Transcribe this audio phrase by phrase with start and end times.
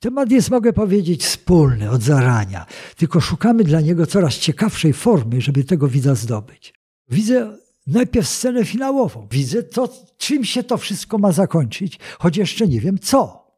[0.00, 5.64] Temat jest, mogę powiedzieć, wspólny od zarania, tylko szukamy dla niego coraz ciekawszej formy, żeby
[5.64, 6.74] tego widza zdobyć.
[7.08, 7.56] Widzę
[7.86, 9.28] najpierw scenę finałową.
[9.30, 13.50] Widzę to, czym się to wszystko ma zakończyć, choć jeszcze nie wiem co.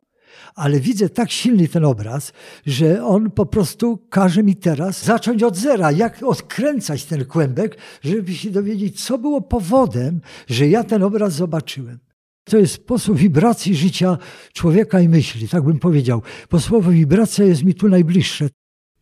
[0.55, 2.33] Ale widzę tak silny ten obraz,
[2.67, 8.35] że on po prostu każe mi teraz zacząć od zera, jak odkręcać ten kłębek, żeby
[8.35, 11.99] się dowiedzieć, co było powodem, że ja ten obraz zobaczyłem.
[12.45, 14.19] To jest sposób wibracji życia
[14.53, 16.23] człowieka i myśli, tak bym powiedział.
[16.51, 18.49] Bo słowo wibracja jest mi tu najbliższe.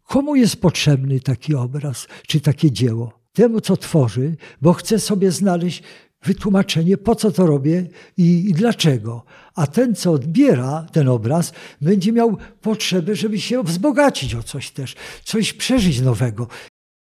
[0.03, 3.21] Komu jest potrzebny taki obraz czy takie dzieło?
[3.33, 5.83] Temu, co tworzy, bo chce sobie znaleźć
[6.25, 9.25] wytłumaczenie, po co to robię i, i, dlaczego.
[9.55, 14.97] A ten, co odbiera ten obraz, będzie miał potrzebę, żeby się wzbogacić o coś też,
[15.25, 16.49] coś przeżyć nowego.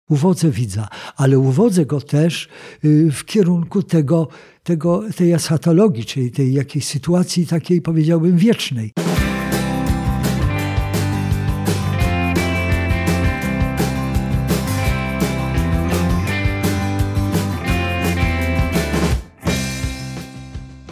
[0.09, 2.47] Uwodzę widza, ale uwodzę go też
[2.85, 4.27] y, w kierunku tego,
[4.63, 8.91] tego, tej eschatologii, czyli tej jakiejś sytuacji takiej, powiedziałbym, wiecznej.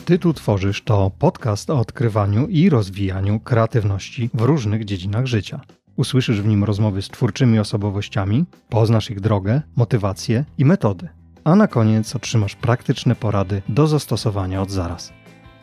[0.05, 5.61] Ty tu tworzysz to podcast o odkrywaniu i rozwijaniu kreatywności w różnych dziedzinach życia.
[5.95, 11.09] Usłyszysz w nim rozmowy z twórczymi osobowościami, poznasz ich drogę, motywacje i metody.
[11.43, 15.13] A na koniec otrzymasz praktyczne porady do zastosowania od zaraz.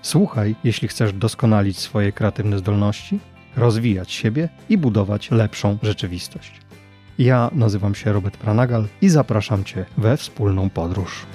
[0.02, 3.18] Słuchaj, jeśli chcesz doskonalić swoje kreatywne zdolności,
[3.56, 6.60] rozwijać siebie i budować lepszą rzeczywistość.
[7.18, 11.26] Ja nazywam się Robert Pranagal i zapraszam Cię we wspólną podróż.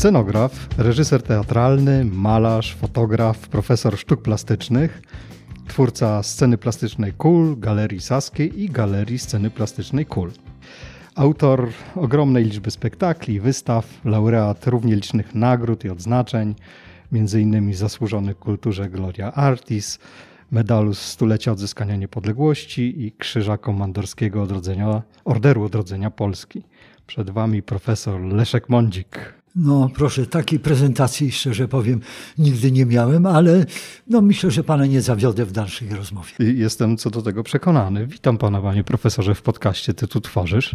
[0.00, 5.02] Scenograf, reżyser teatralny, malarz, fotograf, profesor sztuk plastycznych,
[5.68, 10.32] twórca sceny plastycznej KUL, Galerii Saskiej i Galerii Sceny Plastycznej KUL.
[11.14, 16.54] Autor ogromnej liczby spektakli, wystaw, laureat równie licznych nagród i odznaczeń,
[17.12, 17.74] m.in.
[17.74, 19.98] zasłużony kulturze Gloria Artis,
[20.50, 26.62] medalu stulecia odzyskania niepodległości i krzyża komandorskiego odrodzenia, Orderu Odrodzenia Polski.
[27.06, 29.39] Przed Wami profesor Leszek Mądzik.
[29.56, 32.00] No proszę, takiej prezentacji szczerze powiem
[32.38, 33.66] nigdy nie miałem, ale
[34.06, 36.30] no myślę, że pana nie zawiodę w dalszej rozmowie.
[36.38, 38.06] Jestem co do tego przekonany.
[38.06, 40.74] Witam pana panie profesorze w podcaście Ty tu tworzysz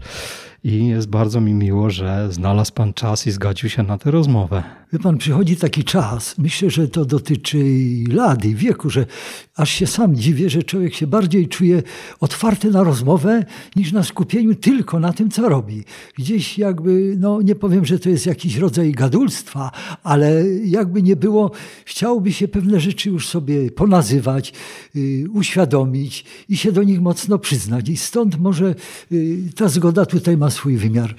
[0.64, 4.64] i jest bardzo mi miło, że znalazł pan czas i zgodził się na tę rozmowę.
[4.94, 9.06] Wie pan, przychodzi taki czas, myślę, że to dotyczy i lat, i wieku, że
[9.55, 11.83] aż się sam dziwię, że człowiek się bardziej czuje
[12.19, 13.45] otwarty na rozmowę
[13.75, 15.83] niż na skupieniu tylko na tym, co robi.
[16.16, 19.71] Gdzieś jakby, no nie powiem, że to jest jakiś rodzaj gadulstwa,
[20.03, 21.51] ale jakby nie było,
[21.85, 24.53] chciałoby się pewne rzeczy już sobie ponazywać,
[24.95, 27.89] yy, uświadomić i się do nich mocno przyznać.
[27.89, 28.75] I stąd może
[29.11, 31.16] yy, ta zgoda tutaj ma swój wymiar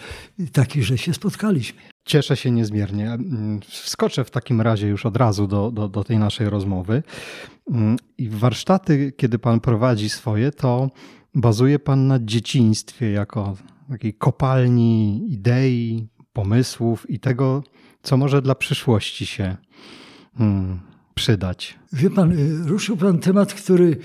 [0.52, 1.95] taki, że się spotkaliśmy.
[2.06, 3.12] Cieszę się niezmiernie.
[3.12, 7.02] Mm, wskoczę w takim razie już od razu do, do, do tej naszej rozmowy.
[7.70, 10.90] Mm, I warsztaty, kiedy Pan prowadzi swoje, to
[11.34, 13.56] bazuje Pan na dzieciństwie jako
[13.88, 17.62] takiej kopalni idei, pomysłów i tego,
[18.02, 19.56] co może dla przyszłości się
[20.38, 20.80] hmm,
[21.18, 21.74] przydać.
[21.92, 23.96] Wie pan, y, ruszył pan temat, który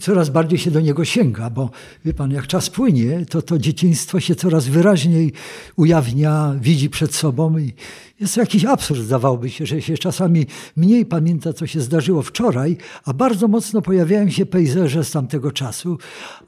[0.00, 1.70] coraz bardziej się do niego sięga, bo
[2.04, 5.32] wie pan, jak czas płynie, to to dzieciństwo się coraz wyraźniej
[5.76, 7.72] ujawnia, widzi przed sobą i
[8.20, 10.46] jest to jakiś absurd, zdawałoby się, że się czasami
[10.76, 15.98] mniej pamięta, co się zdarzyło wczoraj, a bardzo mocno pojawiają się pejzaże z tamtego czasu,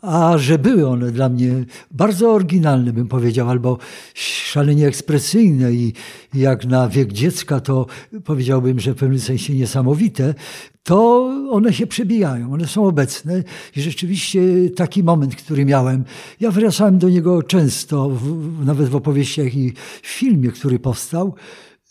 [0.02, 3.78] a że były one dla mnie bardzo oryginalne, bym powiedział, albo
[4.14, 5.92] szalenie ekspresyjne i
[6.34, 7.86] jak na wiek dziecka, to
[8.24, 10.09] powiedziałbym, że w pewnym sensie niesamowite,
[10.82, 13.42] to one się przebijają, one są obecne
[13.76, 14.40] i rzeczywiście
[14.76, 16.04] taki moment, który miałem,
[16.40, 19.72] ja wracałem do niego często, w, nawet w opowieściach i
[20.02, 21.34] w filmie, który powstał,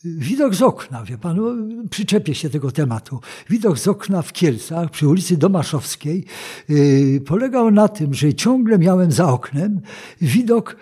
[0.03, 1.53] Widok z okna, wie pan, no,
[1.90, 3.19] przyczepię się tego tematu.
[3.50, 6.25] Widok z okna w Kielcach przy ulicy Domaszowskiej
[6.69, 9.81] yy, polegał na tym, że ciągle miałem za oknem
[10.22, 10.75] widok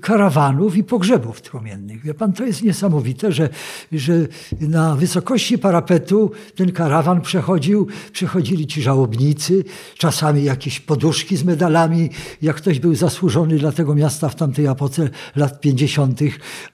[0.00, 2.02] karawanów i pogrzebów trumiennych.
[2.02, 3.48] Wie pan, to jest niesamowite, że,
[3.92, 4.12] że
[4.60, 9.64] na wysokości parapetu ten karawan przechodził, przechodzili ci żałobnicy,
[9.96, 12.10] czasami jakieś poduszki z medalami,
[12.42, 16.20] jak ktoś był zasłużony dla tego miasta w tamtej apoce lat 50.,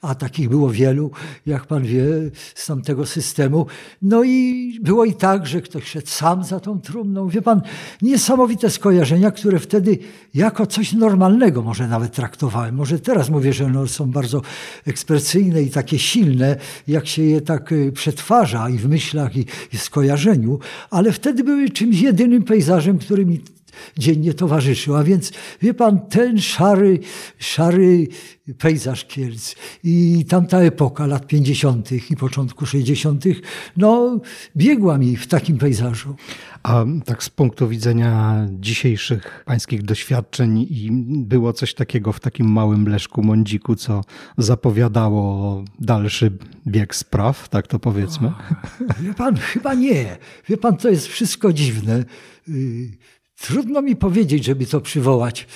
[0.01, 1.11] a takich było wielu,
[1.45, 2.05] jak pan wie,
[2.55, 3.65] z tamtego systemu.
[4.01, 7.29] No i było i tak, że ktoś szedł sam za tą trumną.
[7.29, 7.61] Wie pan,
[8.01, 9.97] niesamowite skojarzenia, które wtedy
[10.33, 12.75] jako coś normalnego może nawet traktowałem.
[12.75, 14.41] Może teraz mówię, że one są bardzo
[14.87, 16.55] ekspresyjne i takie silne,
[16.87, 20.59] jak się je tak y, przetwarza i w myślach, i, i skojarzeniu,
[20.89, 23.41] ale wtedy były czymś jedynym pejzażem, który mi
[23.97, 24.95] dziennie towarzyszył.
[24.95, 25.31] A więc,
[25.61, 26.99] wie pan, ten szary,
[27.37, 28.07] szary
[28.57, 31.91] pejzaż Kielc i tamta epoka lat 50.
[32.11, 33.23] i początku 60.,
[33.77, 34.19] no,
[34.55, 36.15] biegła mi w takim pejzażu.
[36.63, 42.87] A tak z punktu widzenia dzisiejszych pańskich doświadczeń i było coś takiego w takim małym
[42.87, 44.01] Leszku Mądziku, co
[44.37, 46.31] zapowiadało dalszy
[46.67, 48.27] bieg spraw, tak to powiedzmy?
[48.27, 48.33] O,
[49.01, 50.17] wie pan, chyba nie.
[50.49, 52.05] Wie pan, to jest wszystko dziwne.
[53.41, 55.47] Trudno mi powiedzieć, żeby to przywołać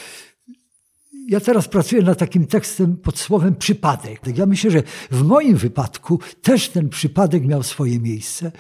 [1.27, 4.21] ja teraz pracuję nad takim tekstem pod słowem przypadek.
[4.37, 8.51] Ja myślę, że w moim wypadku też ten przypadek miał swoje miejsce.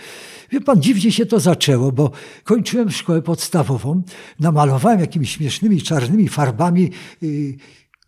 [0.51, 2.11] Wie pan, dziwnie się to zaczęło, bo
[2.43, 4.03] kończyłem szkołę podstawową,
[4.39, 6.91] namalowałem jakimiś śmiesznymi czarnymi farbami
[7.21, 7.55] yy,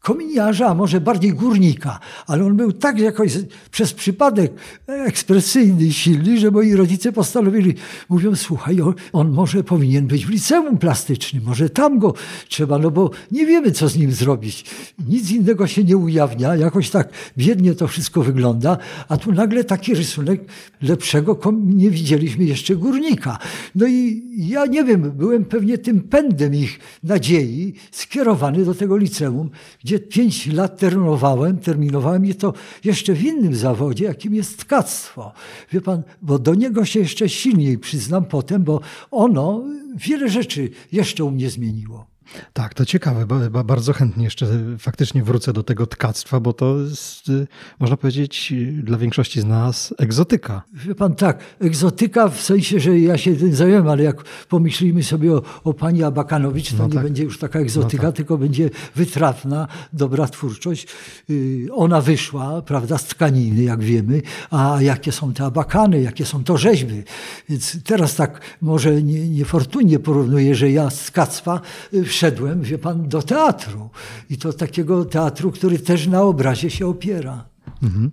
[0.04, 3.34] kominiarza, a może bardziej górnika, ale on był tak jakoś
[3.72, 4.54] przez przypadek
[4.88, 7.74] ekspresyjny i silny, że moi rodzice postanowili,
[8.10, 12.14] mówią, słuchaj, on, on, może powinien być w liceum plastycznym, może tam go
[12.50, 14.66] trzeba, no bo nie wiemy, co z nim zrobić.
[15.08, 18.78] Nic innego się nie ujawnia, jakoś tak biednie to wszystko wygląda,
[19.08, 20.42] a tu nagle taki rysunek
[20.82, 23.40] lepszego nie widzieliśmy jeszcze górnika.
[23.76, 29.50] No i ja nie wiem, byłem pewnie tym pędem ich nadziei skierowany do tego liceum,
[29.84, 32.54] gdzie gdzie pięć lat terminowałem, terminowałem je to
[32.84, 35.34] jeszcze w innym zawodzie, jakim jest tkactwo.
[35.72, 38.82] Wie pan, bo do niego się jeszcze silniej przyznam potem, bo
[39.12, 39.64] ono
[39.96, 42.13] wiele rzeczy jeszcze u mnie zmieniło.
[42.54, 43.26] Tak, to ciekawe.
[43.66, 44.48] Bardzo chętnie jeszcze
[44.80, 47.48] faktycznie wrócę do tego tkactwa, bo to jest, y,
[47.80, 48.54] można powiedzieć,
[48.84, 50.62] dla większości z nas egzotyka.
[50.74, 55.34] Wie pan, tak, egzotyka w sensie, że ja się tym zająłem, ale jak pomyślimy sobie
[55.34, 57.04] o, o pani Abakanowicz, to no nie tak.
[57.04, 58.18] będzie już taka egzotyka, no tak.
[58.18, 60.88] tylko będzie wytrawna, dobra twórczość.
[61.30, 64.22] Y, ona wyszła, prawda, z tkaniny, jak wiemy,
[64.52, 67.04] a jakie są te abakany, jakie są to rzeźby.
[67.50, 71.62] Więc teraz tak może nie, niefortunnie porównuję, że ja z tkactwa
[71.94, 73.90] y, wszedłem, wie pan, do teatru.
[74.30, 77.46] I to takiego teatru, który też na obrazie się opiera.
[77.84, 78.12] Mhm.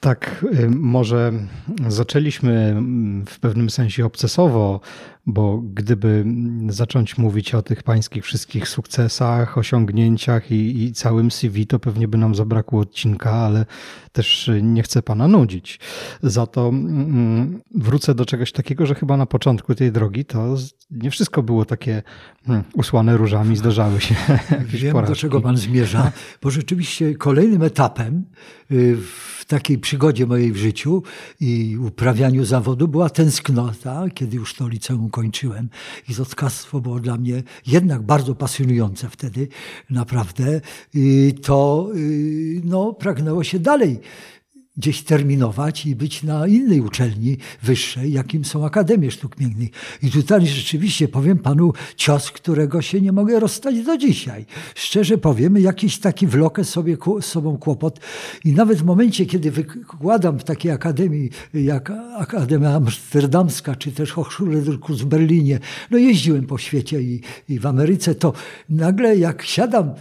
[0.00, 1.32] Tak, y, może
[1.88, 2.76] zaczęliśmy
[3.28, 4.80] w pewnym sensie obcesowo
[5.26, 6.24] bo gdyby
[6.68, 12.18] zacząć mówić o tych pańskich wszystkich sukcesach, osiągnięciach i, i, całym CV, to pewnie by
[12.18, 13.66] nam zabrakło odcinka, ale
[14.12, 15.80] też nie chcę pana nudzić.
[16.22, 20.56] Za to mm, wrócę do czegoś takiego, że chyba na początku tej drogi to
[20.90, 22.02] nie wszystko było takie
[22.48, 24.14] mm, usłane różami, zdarzały się.
[24.66, 25.12] Wiem, porażki.
[25.12, 26.12] do czego pan zmierza,
[26.42, 28.24] bo rzeczywiście kolejnym etapem
[28.70, 31.02] y, w takiej przygodzie mojej w życiu
[31.40, 35.68] i uprawianiu zawodu była tęsknota, kiedy już to liceum kończyłem.
[36.08, 39.48] I zotkactwo było dla mnie jednak bardzo pasjonujące wtedy,
[39.90, 40.60] naprawdę.
[40.94, 44.00] I to y, no, pragnęło się dalej
[44.80, 49.70] gdzieś terminować i być na innej uczelni wyższej, jakim są Akademie Sztuk Pięknych.
[50.02, 54.46] I tutaj rzeczywiście powiem panu cios, którego się nie mogę rozstać do dzisiaj.
[54.74, 58.00] Szczerze powiem, jakiś taki wlokę sobie z sobą kłopot
[58.44, 64.62] i nawet w momencie, kiedy wykładam w takiej akademii jak Akademia Amsterdamska, czy też Hochschule
[64.78, 65.58] Kunst w Berlinie,
[65.90, 68.32] no jeździłem po świecie i, i w Ameryce, to
[68.68, 69.94] nagle jak siadam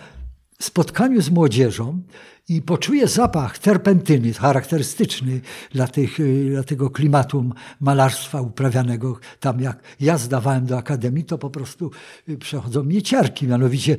[0.60, 2.02] w spotkaniu z młodzieżą,
[2.50, 5.42] i poczuje zapach terpentyny charakterystyczny
[5.74, 7.50] dla, tych, y, dla tego klimatu
[7.80, 11.92] malarstwa uprawianego tam, jak ja zdawałem do akademii, to po prostu
[12.30, 13.48] y, przechodzą mnie ciarki.
[13.48, 13.98] Mianowicie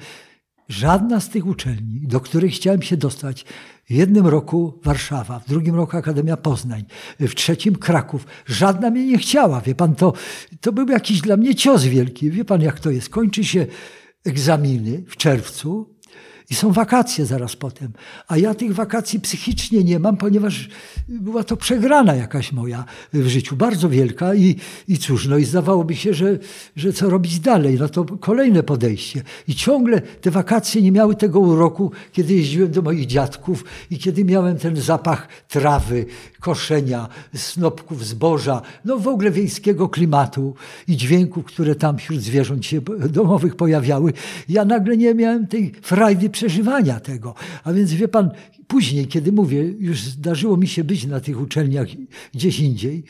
[0.69, 3.45] żadna z tych uczelni, do których chciałem się dostać,
[3.85, 6.85] w jednym roku Warszawa, w drugim roku Akademia Poznań,
[7.21, 8.27] w trzecim Kraków.
[8.47, 9.61] Żadna mnie nie chciała.
[9.61, 10.13] Wie pan, to,
[10.61, 12.31] to był jakiś dla mnie cios wielki.
[12.31, 13.09] Wie pan, jak to jest?
[13.09, 13.67] Kończy się
[14.25, 15.95] egzaminy w czerwcu,
[16.51, 17.93] i są wakacje zaraz potem.
[18.29, 20.69] A ja tych wakacji psychicznie nie mam, ponieważ
[21.09, 24.35] była to przegrana jakaś moja w życiu, bardzo wielka.
[24.35, 24.57] I,
[24.89, 26.39] i cóż, no i zdawałoby się, że,
[26.77, 27.77] że co robić dalej.
[27.81, 29.23] No to kolejne podejście.
[29.49, 34.25] I ciągle te wakacje nie miały tego uroku, kiedy jeździłem do moich dziadków i kiedy
[34.25, 36.07] miałem ten zapach trawy,
[36.41, 40.55] koszenia, snopków zboża, no w ogóle wiejskiego klimatu
[40.89, 42.81] i dźwięków, które tam wśród zwierząt się
[43.11, 44.13] domowych pojawiały.
[44.49, 47.35] Ja nagle nie miałem tej frajdy przeżywania tego.
[47.65, 48.31] A więc wie pan,
[48.67, 51.87] później, kiedy mówię, już zdarzyło mi się być na tych uczelniach
[52.35, 53.05] gdzieś indziej,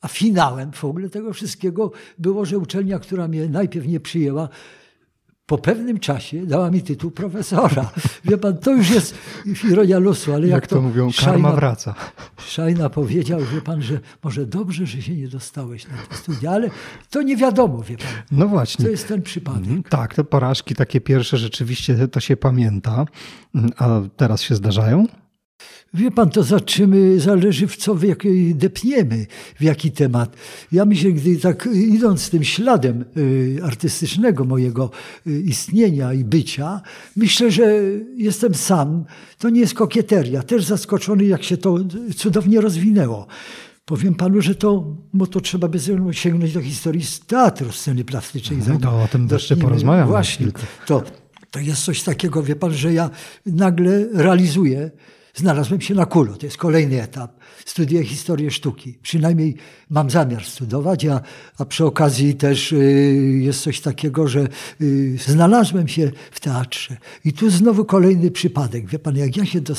[0.00, 4.48] a finałem w ogóle tego wszystkiego było, że uczelnia, która mnie najpierw nie przyjęła,
[5.46, 7.90] po pewnym czasie dała mi tytuł profesora.
[8.24, 9.14] Wie pan, to już jest
[9.70, 11.94] ironia losu, ale jak, jak to, to mówią, Szajna, karma wraca.
[12.38, 16.70] Szajna powiedział, wie pan, że może dobrze, że się nie dostałeś na te studia, ale
[17.10, 18.06] to nie wiadomo, wie pan.
[18.30, 18.84] No właśnie.
[18.84, 19.62] To jest ten przypadek.
[19.62, 23.04] Mhm, tak, te porażki takie pierwsze rzeczywiście to się pamięta.
[23.78, 25.06] A teraz się zdarzają?
[25.94, 29.26] Wie pan, to zaczymy, zależy w co w jaki depniemy,
[29.60, 30.36] w jaki temat.
[30.72, 34.90] Ja myślę, gdy tak idąc tym śladem y, artystycznego mojego
[35.26, 36.80] y, istnienia i bycia,
[37.16, 37.80] myślę, że
[38.16, 39.04] jestem sam.
[39.38, 40.42] To nie jest kokieteria.
[40.42, 41.78] Też zaskoczony, jak się to
[42.16, 43.26] cudownie rozwinęło.
[43.84, 45.78] Powiem panu, że to, bo to trzeba by
[46.12, 48.58] sięgnąć do historii teatru, sceny plastycznej.
[48.68, 50.08] No, to o tym jeszcze porozmawiamy.
[50.08, 50.46] Właśnie,
[50.86, 51.02] to,
[51.50, 53.10] to jest coś takiego, wie pan, że ja
[53.46, 54.90] nagle realizuję
[55.34, 56.36] znalazłem się na Kulu.
[56.36, 57.30] To jest kolejny etap.
[57.66, 58.98] Studiuję historię sztuki.
[59.02, 59.56] Przynajmniej
[59.90, 61.20] mam zamiar studować, a,
[61.58, 62.76] a przy okazji też y,
[63.40, 64.48] jest coś takiego, że
[64.80, 66.96] y, znalazłem się w teatrze.
[67.24, 68.88] I tu znowu kolejny przypadek.
[68.88, 69.74] Wie pan, jak ja się do,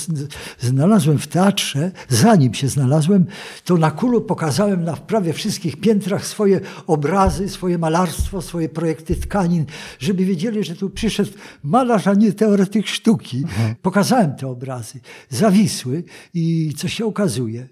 [0.59, 3.25] znalazłem w teatrze, zanim się znalazłem,
[3.65, 9.65] to na Kulu pokazałem na prawie wszystkich piętrach swoje obrazy, swoje malarstwo, swoje projekty tkanin,
[9.99, 11.31] żeby wiedzieli, że tu przyszedł
[11.63, 13.37] malarz, a nie teoretyk sztuki.
[13.37, 13.75] Mhm.
[13.81, 16.03] Pokazałem te obrazy zawisły
[16.33, 17.64] i co się okazuje,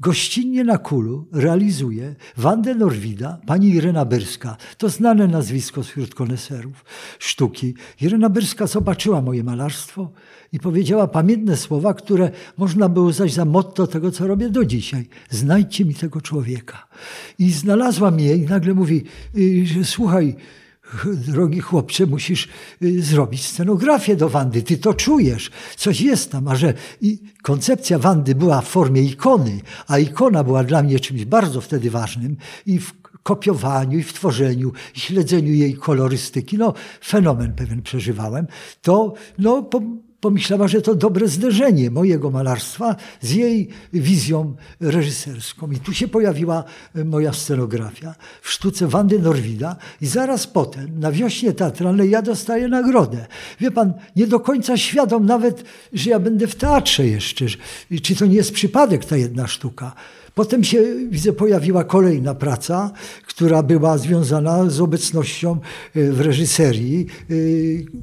[0.00, 4.56] gościnnie na Kulu realizuje Wandę Norwida, pani Irena Byrska.
[4.78, 6.84] To znane nazwisko wśród koneserów
[7.18, 7.74] sztuki.
[8.00, 10.12] Irena Byrska zobaczyła moje malarstwo
[10.52, 15.08] i powiedziała pamiętne słowa, które można by uznać za motto tego, co robię do dzisiaj.
[15.30, 16.86] Znajdźcie mi tego człowieka.
[17.38, 19.04] I znalazłam je i nagle mówi,
[19.36, 20.36] y, słuchaj,
[21.26, 22.48] drogi chłopcze, musisz
[22.82, 24.62] y, zrobić scenografię do Wandy.
[24.62, 25.50] Ty to czujesz.
[25.76, 26.48] Coś jest tam.
[26.48, 26.74] A że
[27.42, 32.36] koncepcja Wandy była w formie ikony, a ikona była dla mnie czymś bardzo wtedy ważnym
[32.66, 32.92] i w
[33.22, 36.58] kopiowaniu, i w tworzeniu, i śledzeniu jej kolorystyki.
[36.58, 38.46] No, fenomen pewien przeżywałem.
[38.82, 39.82] To, no, po,
[40.20, 45.70] pomyślała, że to dobre zderzenie mojego malarstwa z jej wizją reżyserską.
[45.70, 51.12] I tu się pojawiła e, moja scenografia w sztuce Wandy Norwida i zaraz potem, na
[51.12, 53.26] wiośnie teatralnej, ja dostaję nagrodę.
[53.60, 57.44] Wie pan, nie do końca świadom nawet, że ja będę w teatrze jeszcze.
[58.02, 59.94] Czy to nie jest przypadek ta jedna sztuka?
[60.34, 62.90] Potem się, widzę, pojawiła kolejna praca,
[63.26, 67.34] która była związana z obecnością e, w reżyserii e,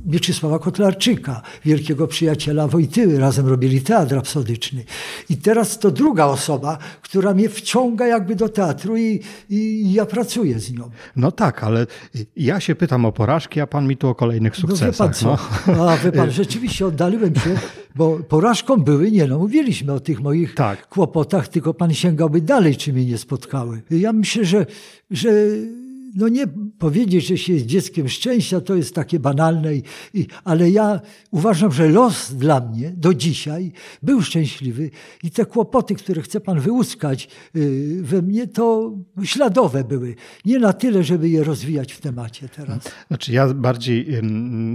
[0.05, 3.19] Mieczysława Kotlarczyka, wielkiego przyjaciela Wojtyły.
[3.19, 4.83] Razem robili teatr rapsodyczny.
[5.29, 10.59] I teraz to druga osoba, która mnie wciąga jakby do teatru i, i ja pracuję
[10.59, 10.89] z nią.
[11.15, 11.87] No tak, ale
[12.35, 14.87] ja się pytam o porażki, a pan mi tu o kolejnych sukcesach.
[14.87, 15.37] No wie pan co?
[15.77, 15.89] No.
[15.89, 17.55] A wie pan, rzeczywiście oddaliłem się,
[17.97, 20.89] bo porażką były, nie no, mówiliśmy o tych moich tak.
[20.89, 23.81] kłopotach, tylko pan sięgałby dalej, czy mnie nie spotkały.
[23.89, 24.65] Ja myślę, że,
[25.11, 25.29] że
[26.17, 26.47] no nie
[26.79, 29.83] powiedzieć, że się jest dzieckiem szczęścia, to jest takie banalne, i,
[30.13, 33.71] i, ale ja uważam, że los dla mnie do dzisiaj
[34.03, 34.89] był szczęśliwy
[35.23, 38.93] i te kłopoty, które chce Pan wyłuskać yy, we mnie, to
[39.23, 40.15] śladowe były.
[40.45, 42.79] Nie na tyle, żeby je rozwijać w temacie teraz.
[43.07, 44.07] Znaczy ja bardziej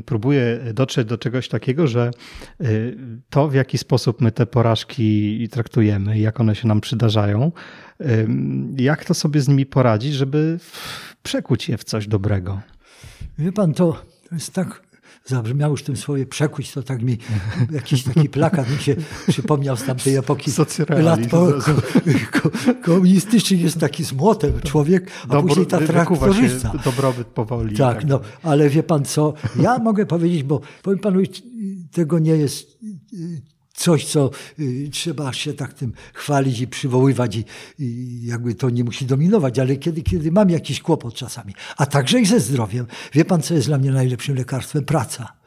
[0.07, 2.11] próbuję dotrzeć do czegoś takiego, że
[2.61, 2.97] y,
[3.31, 7.53] to w jaki sposób my te porażki traktujemy, jak one się nam przydarzają,
[8.77, 10.59] jak to sobie z nimi poradzić, żeby
[11.23, 12.61] przekuć je w coś dobrego?
[13.39, 14.83] Wie pan, to, jest tak
[15.25, 17.19] zabrzmiał już tym swoje przekuć, to tak mi
[17.71, 18.97] jakiś taki plakat mi się
[19.29, 20.51] przypomniał z tamtej epoki
[20.89, 21.47] lat po,
[22.33, 22.51] ko,
[22.83, 26.73] komunistyczny jest taki z młotem człowiek, a Dobro, później ta traktorzysta.
[26.85, 27.77] Dobrobyt powoli.
[27.77, 31.21] Tak, tak, no, ale wie pan co, ja mogę powiedzieć, bo powiem panu,
[31.93, 32.79] tego nie jest
[33.83, 37.45] coś, co y, trzeba się tak tym chwalić i przywoływać i,
[37.79, 42.21] i, jakby to nie musi dominować, ale kiedy, kiedy mam jakiś kłopot czasami, a także
[42.21, 44.85] i ze zdrowiem, wie pan, co jest dla mnie najlepszym lekarstwem?
[44.85, 45.43] Praca.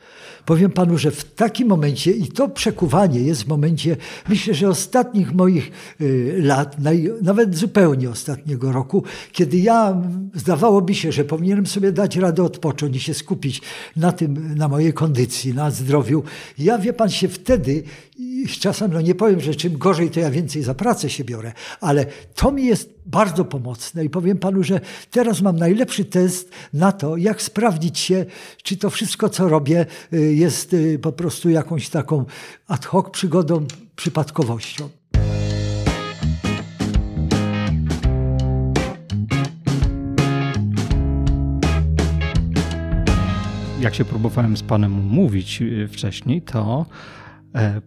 [0.46, 3.98] Powiem panu, że w takim momencie, i to przekuwanie jest w momencie,
[4.30, 6.78] myślę, że ostatnich moich y, lat,
[7.22, 10.02] nawet zupełnie ostatniego roku, kiedy ja
[10.34, 13.62] zdawałoby się, że powinienem sobie dać radę odpocząć i się skupić
[13.96, 16.24] na tym, na mojej kondycji, na zdrowiu.
[16.58, 17.84] Ja, wie pan, się wtedy
[18.48, 22.06] czasem, no nie powiem, że czym gorzej, to ja więcej za pracę się biorę, ale
[22.36, 24.80] to mi jest bardzo pomocne i powiem panu, że
[25.12, 28.26] teraz mam najlepszy test na to, jak sprawdzić się,
[28.64, 32.26] czy to wszystko, co robię, y, jest y, po prostu jakąś taką
[32.68, 34.90] ad hoc przygodą, przypadkowością.
[43.80, 46.86] Jak się próbowałem z panem mówić y, wcześniej, to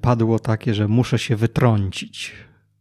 [0.01, 2.33] padło takie, że muszę się wytrącić.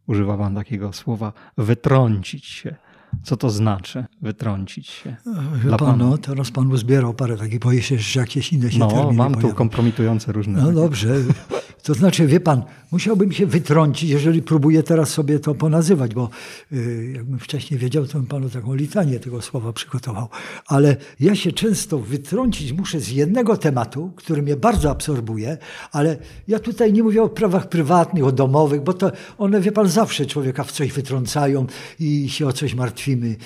[0.06, 2.76] Używa pan takiego słowa, wytrącić się.
[3.22, 5.16] Co to znaczy wytrącić się?
[5.64, 9.12] Wie pan, no, teraz pan uzbierał parę takich, boję się, że jakieś inne się No,
[9.12, 10.58] mam tu kompromitujące różne.
[10.58, 10.74] No takie.
[10.74, 11.08] dobrze,
[11.88, 16.30] To znaczy, wie pan, musiałbym się wytrącić, jeżeli próbuję teraz sobie to ponazywać, bo
[16.72, 20.28] yy, jakbym wcześniej wiedział, to bym panu taką litanię tego słowa przygotował.
[20.66, 25.58] Ale ja się często wytrącić muszę z jednego tematu, który mnie bardzo absorbuje,
[25.92, 26.16] ale
[26.48, 30.26] ja tutaj nie mówię o prawach prywatnych, o domowych, bo to one, wie pan, zawsze
[30.26, 31.66] człowieka w coś wytrącają
[32.00, 33.36] i się o coś martwimy,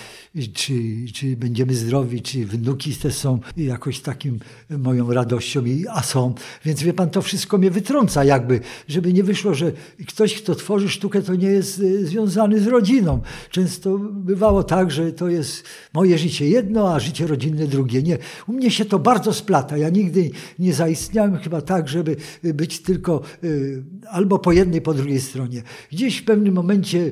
[0.54, 0.74] czy,
[1.14, 4.38] czy będziemy zdrowi, czy wnuki te są jakoś takim
[4.70, 6.34] moją radością, a są.
[6.64, 9.72] Więc wie pan, to wszystko mnie wytrąca jakby, żeby nie wyszło, że
[10.08, 13.20] ktoś, kto tworzy sztukę, to nie jest y, związany z rodziną.
[13.50, 18.02] Często bywało tak, że to jest moje życie jedno, a życie rodzinne drugie.
[18.02, 19.76] Nie, u mnie się to bardzo splata.
[19.76, 25.20] Ja nigdy nie zaistniałem chyba tak, żeby być tylko y, albo po jednej, po drugiej
[25.20, 25.62] stronie.
[25.92, 27.10] Gdzieś w pewnym momencie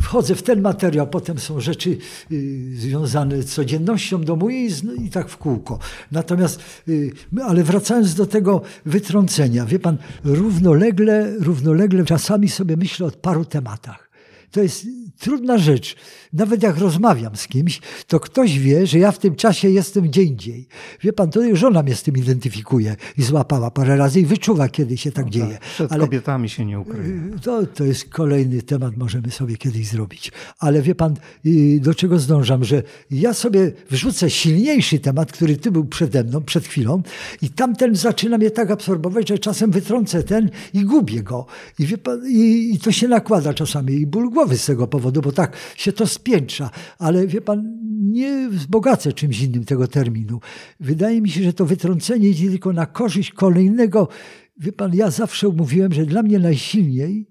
[0.00, 1.98] wchodzę w ten materiał, potem są rzeczy
[2.32, 4.70] y, związane z codziennością domu i,
[5.04, 5.78] i, tak w kółko.
[6.12, 7.12] Natomiast, y,
[7.44, 14.08] ale wracając do tego wytrącenia, wie pan, równolegle, równolegle czasami sobie myślę o paru tematach.
[14.50, 14.86] To jest
[15.18, 15.96] trudna rzecz.
[16.32, 20.22] Nawet jak rozmawiam z kimś, to ktoś wie, że ja w tym czasie jestem gdzie
[20.22, 20.68] indziej.
[21.02, 24.96] Wie pan, to żona mnie z tym identyfikuje i złapała parę razy i wyczuwa, kiedy
[24.96, 25.52] się tak no dzieje.
[25.52, 25.60] Tak.
[25.60, 27.08] Przed Ale kobietami się nie ukryje.
[27.08, 30.32] Y, to, to jest kolejny temat, możemy sobie kiedyś zrobić.
[30.58, 35.70] Ale wie pan, y, do czego zdążam, że ja sobie wrzucę silniejszy temat, który ty
[35.70, 37.02] był przede mną, przed chwilą
[37.42, 41.46] i tamten zaczyna mnie tak absorbować, że czasem wytrącę ten i gubię go.
[41.78, 45.07] I, wie pan, i, i to się nakłada czasami i ból głowy z tego powodu,
[45.12, 46.70] bo tak się to spiętrza.
[46.98, 50.40] Ale wie pan, nie wzbogacę czymś innym tego terminu.
[50.80, 54.08] Wydaje mi się, że to wytrącenie idzie tylko na korzyść kolejnego.
[54.56, 57.30] Wie pan, ja zawsze mówiłem, że dla mnie najsilniej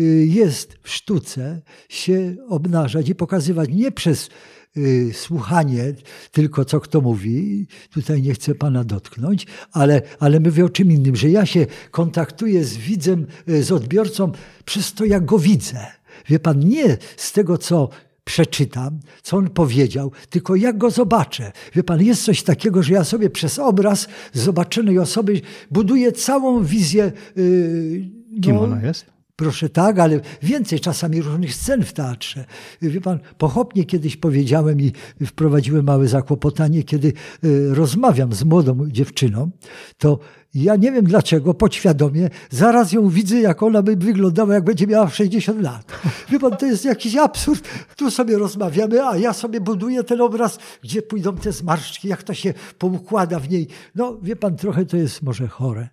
[0.00, 4.30] y, jest w sztuce się obnażać i pokazywać nie przez
[4.76, 5.94] y, słuchanie
[6.32, 11.16] tylko co kto mówi, tutaj nie chcę pana dotknąć, ale, ale mówię o czym innym,
[11.16, 14.32] że ja się kontaktuję z widzem, y, z odbiorcą
[14.64, 15.86] przez to, jak go widzę.
[16.28, 17.88] Wie pan, nie z tego, co
[18.24, 21.52] przeczytam, co on powiedział, tylko jak go zobaczę.
[21.74, 25.40] Wie pan, jest coś takiego, że ja sobie przez obraz zobaczonej osoby
[25.70, 27.12] buduję całą wizję.
[27.36, 28.10] Yy,
[28.42, 29.12] Kim no, ona jest?
[29.36, 32.44] Proszę tak, ale więcej czasami różnych scen w teatrze.
[32.82, 34.92] Wie pan, pochopnie kiedyś powiedziałem i
[35.26, 37.12] wprowadziłem małe zakłopotanie, kiedy
[37.44, 39.50] y, rozmawiam z młodą dziewczyną,
[39.98, 40.18] to
[40.54, 45.08] ja nie wiem dlaczego, podświadomie, zaraz ją widzę, jak ona by wyglądała, jak będzie miała
[45.08, 45.92] 60 lat.
[46.30, 47.68] Wie pan, to jest jakiś absurd.
[47.96, 52.34] Tu sobie rozmawiamy, a ja sobie buduję ten obraz, gdzie pójdą te zmarszczki, jak to
[52.34, 53.68] się poukłada w niej.
[53.94, 55.88] No, wie pan, trochę to jest może chore.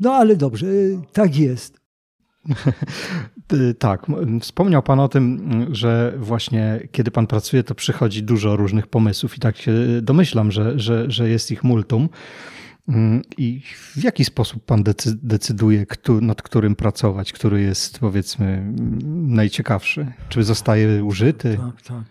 [0.00, 1.80] No, ale dobrze, y, tak jest.
[3.78, 4.06] tak,
[4.40, 9.40] wspomniał Pan o tym, że właśnie kiedy Pan pracuje, to przychodzi dużo różnych pomysłów i
[9.40, 12.08] tak się domyślam, że, że, że jest ich multum.
[12.88, 13.60] Mm, I
[13.94, 14.84] w jaki sposób Pan
[15.22, 15.86] decyduje,
[16.20, 18.72] nad którym pracować, który jest powiedzmy
[19.26, 20.12] najciekawszy?
[20.28, 21.56] Czy zostaje użyty?
[21.56, 22.04] Tak, tak.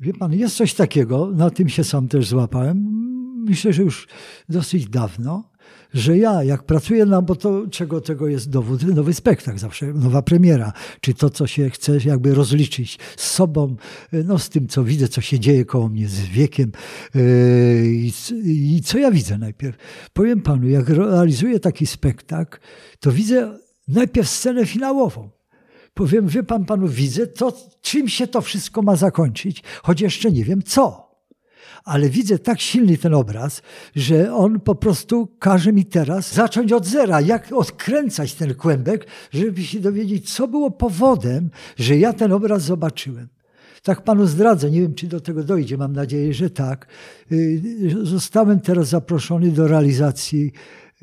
[0.00, 3.04] Wie Pan, jest coś takiego, na tym się sam też złapałem.
[3.48, 4.08] Myślę, że już
[4.48, 5.50] dosyć dawno
[5.94, 10.22] że ja, jak pracuję na, bo to czego tego jest dowód, nowy spektakl zawsze, nowa
[10.22, 13.76] premiera, czy to, co się chce jakby rozliczyć z sobą,
[14.12, 16.72] no z tym, co widzę, co się dzieje koło mnie, z wiekiem
[17.14, 17.22] yy,
[17.86, 18.12] i,
[18.76, 19.76] i co ja widzę najpierw.
[20.12, 22.58] Powiem panu, jak realizuję taki spektakl,
[23.00, 25.30] to widzę najpierw scenę finałową.
[25.94, 27.52] Powiem, wie pan panu, widzę to,
[27.82, 31.03] czym się to wszystko ma zakończyć, choć jeszcze nie wiem co
[31.84, 33.62] ale widzę tak silny ten obraz,
[33.96, 39.62] że on po prostu każe mi teraz zacząć od zera, jak odkręcać ten kłębek, żeby
[39.62, 43.28] się dowiedzieć, co było powodem, że ja ten obraz zobaczyłem.
[43.82, 46.86] Tak panu zdradzę, nie wiem, czy do tego dojdzie, mam nadzieję, że tak.
[47.32, 47.62] Y,
[48.02, 50.52] zostałem teraz zaproszony do realizacji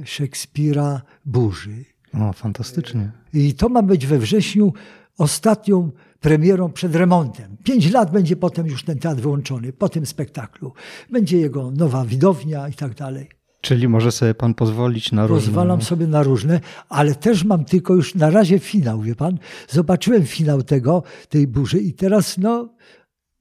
[0.06, 1.86] Szekspira Burzy.
[2.14, 3.12] O, fantastycznie.
[3.34, 4.74] I to ma być we wrześniu
[5.18, 5.92] ostatnią
[6.22, 7.58] premierą przed remontem.
[7.64, 10.74] Pięć lat będzie potem już ten teatr wyłączony, po tym spektaklu.
[11.10, 13.30] Będzie jego nowa widownia i tak dalej.
[13.62, 15.46] Czyli może sobie pan pozwolić na różne.
[15.46, 19.38] Pozwalam sobie na różne, ale też mam tylko już na razie finał, wie pan.
[19.70, 22.70] Zobaczyłem finał tego, tej burzy i teraz no,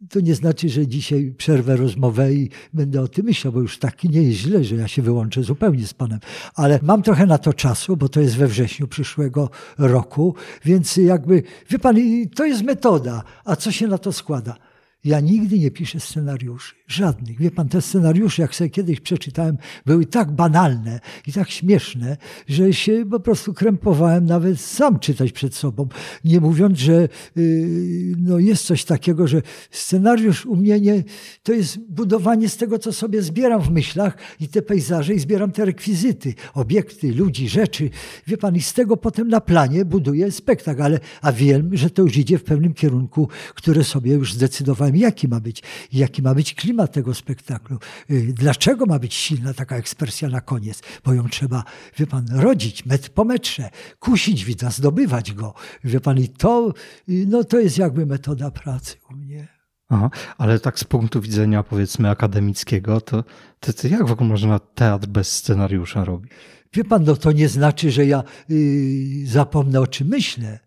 [0.09, 4.09] to nie znaczy, że dzisiaj przerwę rozmowę i będę o tym myślał, bo już taki
[4.09, 6.21] nie jest źle, że ja się wyłączę zupełnie z Panem.
[6.55, 10.35] Ale mam trochę na to czasu, bo to jest we wrześniu przyszłego roku,
[10.65, 11.97] więc jakby, wie Pan,
[12.35, 13.23] to jest metoda.
[13.45, 14.70] A co się na to składa?
[15.05, 17.39] Ja nigdy nie piszę scenariuszy, żadnych.
[17.39, 22.17] Wie pan, te scenariusze, jak sobie kiedyś przeczytałem, były tak banalne i tak śmieszne,
[22.49, 25.89] że się po prostu krępowałem nawet sam czytać przed sobą.
[26.25, 31.05] Nie mówiąc, że yy, no jest coś takiego, że scenariusz u mnie nie,
[31.43, 35.53] to jest budowanie z tego, co sobie zbieram w myślach i te pejzaże i zbieram
[35.53, 37.91] te rekwizyty, obiekty, ludzi, rzeczy.
[38.27, 42.03] Wie pan, i z tego potem na planie buduję spektakl, ale a wiem, że to
[42.03, 46.55] już idzie w pewnym kierunku, który sobie już zdecydowałem jaki ma być, jaki ma być
[46.55, 47.79] klimat tego spektaklu.
[48.11, 50.83] Y, dlaczego ma być silna taka ekspresja na koniec?
[51.05, 51.65] Bo ją trzeba,
[51.99, 55.55] wie pan, rodzić metr po metrze, kusić widza, zdobywać go.
[55.85, 56.75] Wie pan, i to,
[57.09, 59.49] y, no to jest jakby metoda pracy u mnie.
[59.89, 63.25] Aha, ale tak z punktu widzenia powiedzmy akademickiego, to,
[63.61, 66.33] to, to jak w ogóle można teatr bez scenariusza robić?
[66.73, 70.59] Wie pan, no to nie znaczy, że ja y, zapomnę o czym myślę.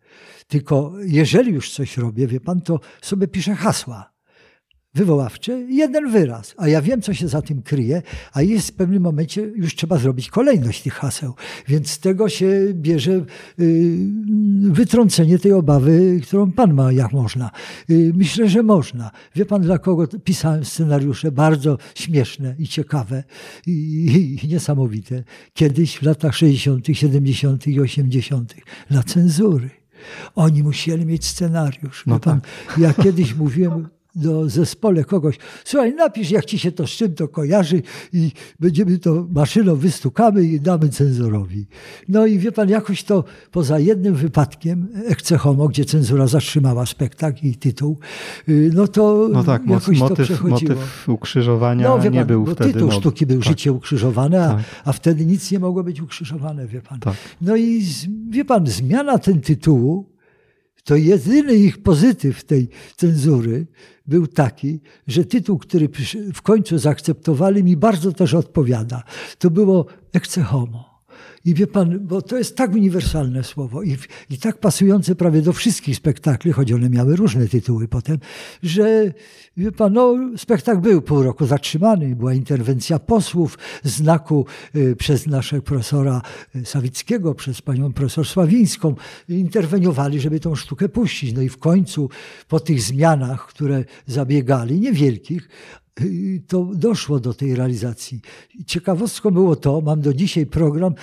[0.47, 4.12] Tylko jeżeli już coś robię, wie pan, to sobie piszę hasła
[4.93, 8.01] wywoławcze, jeden wyraz, a ja wiem, co się za tym kryje,
[8.34, 11.34] a jest w pewnym momencie już trzeba zrobić kolejność tych haseł.
[11.67, 13.25] Więc z tego się bierze
[13.60, 13.97] y,
[14.62, 17.51] wytrącenie tej obawy, którą pan ma, jak można.
[17.89, 19.12] Y, myślę, że można.
[19.36, 23.23] Wie pan, dla kogo pisałem scenariusze bardzo śmieszne i ciekawe
[23.67, 25.23] i, i niesamowite.
[25.53, 27.67] Kiedyś w latach 60., 70.
[27.67, 28.56] i 80.
[28.89, 29.69] dla cenzury.
[30.36, 32.03] Oni musieli mieć scenariusz.
[32.08, 32.77] No pan, tak.
[32.77, 37.28] Ja kiedyś mówiłem do zespole kogoś, słuchaj, napisz, jak ci się to z czym to
[37.28, 37.82] kojarzy
[38.13, 41.65] i będziemy to maszyną wystukamy i damy cenzorowi.
[42.10, 47.47] No i wie pan, jakoś to poza jednym wypadkiem, Ecce Homo, gdzie cenzura zatrzymała spektakl
[47.47, 47.97] i tytuł,
[48.49, 50.73] y, no to no tak, jakoś motyw, to przechodziło.
[50.73, 52.73] Motyw ukrzyżowania no, wie pan, nie był bo wtedy...
[52.73, 53.47] tytuł sztuki był tak.
[53.47, 54.63] życie ukrzyżowane, a, tak.
[54.86, 56.99] a wtedy nic nie mogło być ukrzyżowane, wie pan.
[56.99, 57.15] Tak.
[57.41, 57.86] No i
[58.30, 60.12] wie pan, zmiana ten tytułu
[60.84, 63.67] to jedyny ich pozytyw tej cenzury
[64.08, 65.89] był taki, że tytuł, który
[66.34, 69.04] w końcu zaakceptowali, mi bardzo też odpowiada.
[69.39, 70.92] To było Ecce Homo.
[71.45, 73.97] I wie pan, bo to jest tak uniwersalne słowo i,
[74.29, 78.17] i tak pasujące prawie do wszystkich spektakli, choć one miały różne tytuły potem,
[78.63, 79.13] że
[79.58, 85.62] wie pan, no, spektakl był pół roku zatrzymany, była interwencja posłów, znaku y, przez naszego
[85.62, 86.21] profesora
[86.63, 88.95] Sawickiego, przez panią profesor Sławińską,
[89.29, 91.34] interweniowali, żeby tą sztukę puścić.
[91.34, 92.10] No i w końcu
[92.47, 95.49] po tych zmianach, które zabiegali, niewielkich,
[96.47, 98.21] to doszło do tej realizacji.
[98.65, 100.93] Ciekawostką było to, mam do dzisiaj program,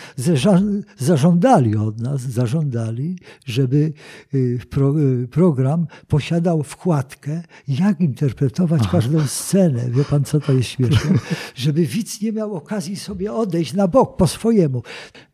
[0.98, 3.92] zażądali od nas, zażądali, żeby
[4.34, 4.58] y,
[4.98, 8.90] y, program posiadał wkładkę, jak interpretować Aha.
[8.92, 9.90] każdą scenę.
[9.90, 11.10] Wie pan, co to jest śmieszne?
[11.54, 14.82] Żeby widz nie miał okazji sobie odejść na bok po swojemu.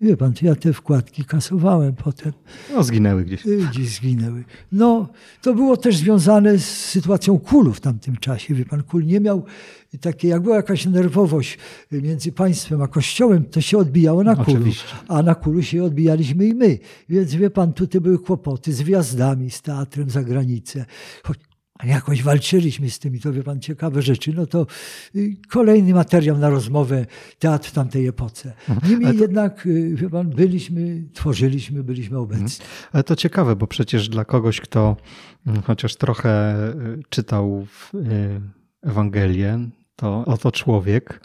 [0.01, 2.33] Wie pan, ja te wkładki kasowałem potem.
[2.75, 3.47] No, zginęły gdzieś.
[3.47, 4.45] Y, gdzieś zginęły.
[4.73, 5.09] No,
[5.43, 8.55] to było też związane z sytuacją kulu w tamtym czasie.
[8.55, 9.46] Wie pan, kul nie miał
[10.01, 11.59] takie, jak była jakaś nerwowość
[11.93, 14.57] między państwem a kościołem, to się odbijało na kulu.
[14.57, 14.95] Oczywiście.
[15.09, 16.79] A na kulu się odbijaliśmy i my.
[17.09, 20.85] Więc wie pan, tutaj były kłopoty z wjazdami, z teatrem za granicę.
[21.23, 21.39] Choć
[21.85, 24.33] jakoś walczyliśmy z tymi, to wie pan, ciekawe rzeczy.
[24.33, 24.67] No to
[25.17, 27.07] y, kolejny materiał na rozmowę,
[27.39, 28.53] teatr w tamtej epoce.
[28.69, 28.93] Mhm.
[28.93, 29.21] Niemniej to...
[29.21, 32.45] jednak, y, wie pan, byliśmy, tworzyliśmy, byliśmy obecni.
[32.45, 32.91] Mhm.
[32.93, 34.97] Ale to ciekawe, bo przecież dla kogoś, kto
[35.47, 37.67] mm, chociaż trochę y, czytał
[38.87, 39.59] Ewangelię,
[39.97, 41.21] to oto człowiek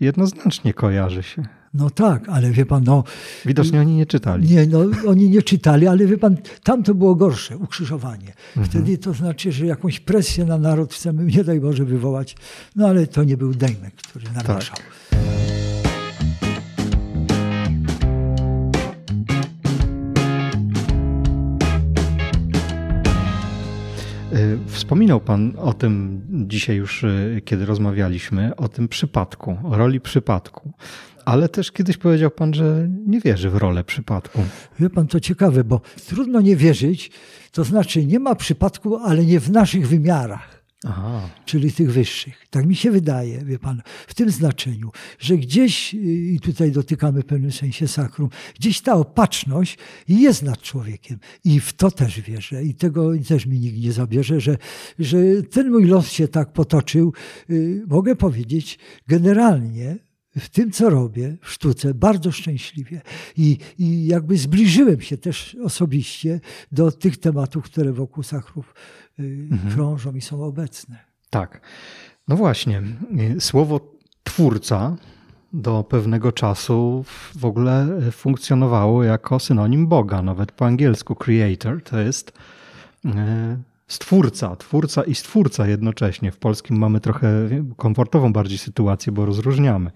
[0.00, 1.42] jednoznacznie kojarzy się.
[1.74, 3.04] No tak, ale wie pan, no...
[3.46, 4.48] Widocznie oni nie czytali.
[4.48, 8.32] Nie, no oni nie czytali, ale wie pan, tam to było gorsze, ukrzyżowanie.
[8.48, 8.66] Mhm.
[8.66, 12.36] Wtedy to znaczy, że jakąś presję na naród chcemy, nie daj Boże, wywołać.
[12.76, 14.76] No ale to nie był Dejmek, który nagłaszał.
[14.76, 14.86] Tak.
[24.66, 30.72] Wspominał Pan o tym dzisiaj już, y, kiedy rozmawialiśmy, o tym przypadku, o roli przypadku.
[31.24, 34.42] Ale też kiedyś powiedział Pan, że nie wierzy w rolę przypadku.
[34.80, 37.10] Wie Pan, to ciekawe, bo trudno nie wierzyć,
[37.52, 40.63] to znaczy nie ma przypadku, ale nie w naszych wymiarach.
[40.84, 41.28] Aha.
[41.44, 42.46] czyli tych wyższych.
[42.50, 47.26] Tak mi się wydaje, wie pan, w tym znaczeniu, że gdzieś, i tutaj dotykamy w
[47.26, 51.18] pewnym sensie sakrum, gdzieś ta opatrzność jest nad człowiekiem.
[51.44, 52.64] I w to też wierzę.
[52.64, 54.58] I tego też mi nikt nie zabierze, że,
[54.98, 55.18] że
[55.50, 57.12] ten mój los się tak potoczył,
[57.50, 59.96] y, mogę powiedzieć, generalnie
[60.38, 63.00] w tym, co robię w sztuce, bardzo szczęśliwie.
[63.36, 66.40] I, I jakby zbliżyłem się też osobiście
[66.72, 69.74] do tych tematów, które wokół sakrów y, mhm.
[69.74, 70.98] krążą i są obecne.
[71.30, 71.60] Tak.
[72.28, 72.82] No właśnie.
[73.38, 73.80] Słowo
[74.24, 74.96] twórca
[75.52, 77.04] do pewnego czasu
[77.36, 80.22] w ogóle funkcjonowało jako synonim Boga.
[80.22, 82.32] Nawet po angielsku creator to jest
[83.04, 83.10] y,
[83.86, 86.32] stwórca, twórca i stwórca jednocześnie.
[86.32, 89.90] W polskim mamy trochę komfortową bardziej sytuację, bo rozróżniamy.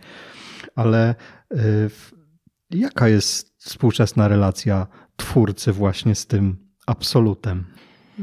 [0.74, 1.14] Ale
[1.52, 1.90] y,
[2.70, 7.64] jaka jest współczesna relacja twórcy właśnie z tym absolutem?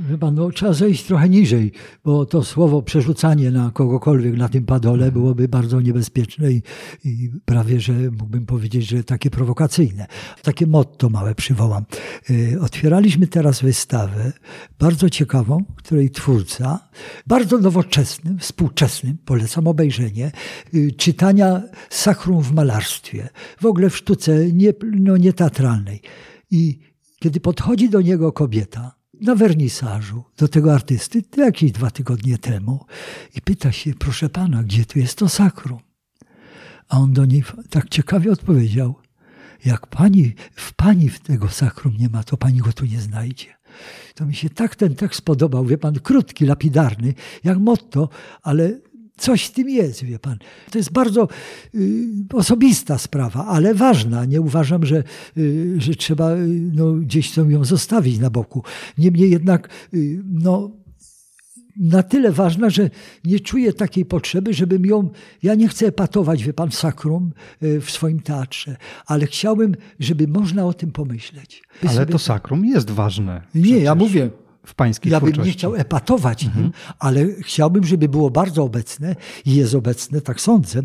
[0.08, 1.72] Chyba no, trzeba zejść trochę niżej,
[2.04, 6.62] bo to słowo przerzucanie na kogokolwiek na tym padole byłoby bardzo niebezpieczne i,
[7.06, 10.08] i, prawie, że mógłbym powiedzieć, że takie prowokacyjne.
[10.42, 11.86] Takie motto małe przywołam.
[12.30, 14.34] Y, otwieraliśmy teraz wystawę
[14.80, 16.90] bardzo ciekawą, której twórca,
[17.28, 20.32] bardzo nowoczesnym, współczesnym, polecam obejrzenie,
[20.74, 23.30] y, czytania sakrum w malarstwie,
[23.62, 26.02] w ogóle w sztuce nie, no, nieteatralnej.
[26.52, 26.80] I
[27.20, 32.86] kiedy podchodzi do niego kobieta, na wernisażu do tego artysty jakieś dwa tygodnie temu
[33.36, 35.80] i pyta się, proszę pana, gdzie tu jest to sakrum?
[36.90, 38.96] A on do niej tak ciekawie odpowiedział,
[39.66, 43.56] jak pani, w pani w tego sakrum nie ma, to pani go tu nie znajdzie.
[44.16, 48.10] To mi się tak ten tekst podobał, wie pan, krótki, lapidarny, jak motto,
[48.42, 48.80] ale
[49.18, 50.38] Coś w tym jest, wie pan.
[50.72, 51.28] To jest bardzo
[51.76, 54.26] y, osobista sprawa, ale ważna.
[54.26, 55.04] Nie uważam, że,
[55.38, 58.64] y, że trzeba y, no, gdzieś ją zostawić na boku.
[58.98, 60.72] Niemniej jednak y, no,
[61.78, 62.90] na tyle ważna, że
[63.26, 65.10] nie czuję takiej potrzeby, żebym ją.
[65.44, 67.32] Ja nie chcę epatować, wie pan, sakrum
[67.64, 71.64] y, w swoim teatrze, ale chciałbym, żeby można o tym pomyśleć.
[71.82, 72.12] ale sobie...
[72.12, 73.42] to sakrum jest ważne.
[73.56, 73.84] Nie, przecież.
[73.84, 74.30] ja mówię
[74.66, 76.64] w pańskiej Ja bym nie chciał epatować mhm.
[76.64, 80.82] nim, ale chciałbym, żeby było bardzo obecne i jest obecne, tak sądzę,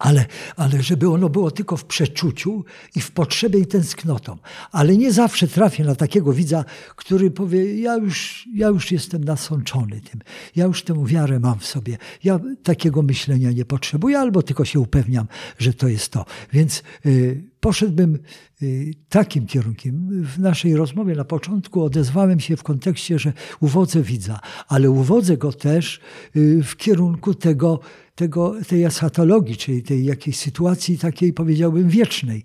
[0.00, 2.64] ale, ale żeby ono było tylko w przeczuciu
[2.96, 4.36] i w potrzebie i tęsknotą.
[4.72, 6.64] Ale nie zawsze trafię na takiego widza,
[6.96, 10.20] który powie, ja już, ja już jestem nasączony tym,
[10.56, 14.80] ja już tę wiarę mam w sobie, ja takiego myślenia nie potrzebuję, albo tylko się
[14.80, 15.26] upewniam,
[15.58, 16.24] że to jest to.
[16.52, 18.18] Więc y, poszedłbym
[18.62, 20.24] y, takim kierunkiem.
[20.24, 25.52] W naszej rozmowie na początku odezwałem się w kontekście, że uwodzę widza, ale uwodzę go
[25.52, 26.00] też
[26.36, 27.80] y, w kierunku tego,
[28.20, 32.44] tego, tej eschatologii, czyli tej jakiejś sytuacji takiej, powiedziałbym, wiecznej.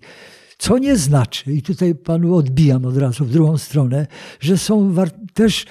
[0.58, 4.06] Co nie znaczy, i tutaj panu odbijam od razu w drugą stronę,
[4.40, 4.94] że są
[5.34, 5.66] też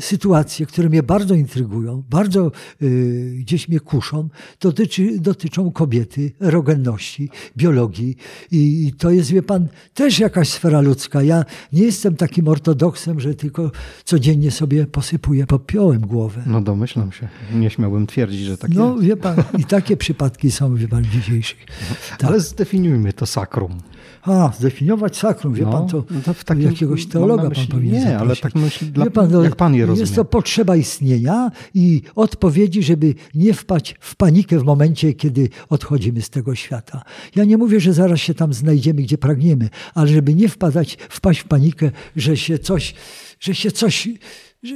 [0.00, 2.52] sytuacje, które mnie bardzo intrygują, bardzo
[2.82, 4.28] y, gdzieś mnie kuszą,
[4.60, 8.16] dotyczy, dotyczą kobiety, erogenności, biologii.
[8.50, 11.22] I, I, to jest, wie pan, też jakaś sfera ludzka.
[11.22, 13.70] Ja nie jestem takim ortodoksem, że tylko
[14.04, 16.42] codziennie sobie posypuję popiołem głowę.
[16.46, 17.28] No domyślam się.
[17.54, 18.96] Nie śmiałbym twierdzić, że tak no, jest.
[18.96, 21.66] No wie pan, i takie przypadki są, wie pan, dzisiejszych.
[22.10, 22.24] Tak.
[22.24, 23.78] Ale zdefiniujmy to sakrum.
[24.26, 28.00] A, zdefiniować sakrum, wie no, pan, to, no to jakiegoś teologa myśli, pan powinien Nie,
[28.00, 28.22] zaprosić.
[28.22, 30.00] ale tak myślę, dla, pan, jak pan je rozumie.
[30.00, 36.22] Jest to potrzeba istnienia i odpowiedzi, żeby nie wpaść w panikę w momencie, kiedy odchodzimy
[36.22, 37.02] z tego świata.
[37.36, 41.40] Ja nie mówię, że zaraz się tam znajdziemy, gdzie pragniemy, ale żeby nie wpadać, wpaść
[41.40, 42.94] w panikę, że się coś,
[43.40, 44.08] że się coś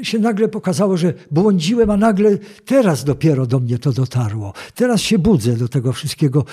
[0.03, 4.53] się nagle pokazało, że błądziłem, a nagle teraz dopiero do mnie to dotarło.
[4.75, 6.45] Teraz się budzę do tego wszystkiego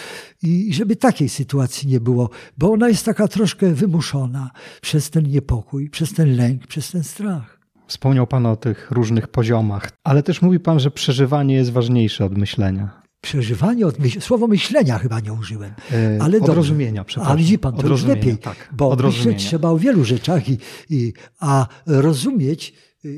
[0.44, 5.90] i żeby takiej sytuacji nie było, bo ona jest taka troszkę wymuszona przez ten niepokój,
[5.90, 7.60] przez ten lęk, przez ten strach.
[7.88, 12.38] Wspomniał Pan o tych różnych poziomach, ale też mówi Pan, że przeżywanie jest ważniejsze od
[12.38, 13.02] myślenia.
[13.22, 14.22] Przeżywanie, od myśl...
[14.22, 17.34] słowo myślenia chyba nie użyłem, e, ale od rozumienia, przepraszam.
[17.34, 20.58] A widzi Pan, to już lepiej, tak, bo myśleć trzeba o wielu rzeczach, i,
[20.90, 22.74] i, a rozumieć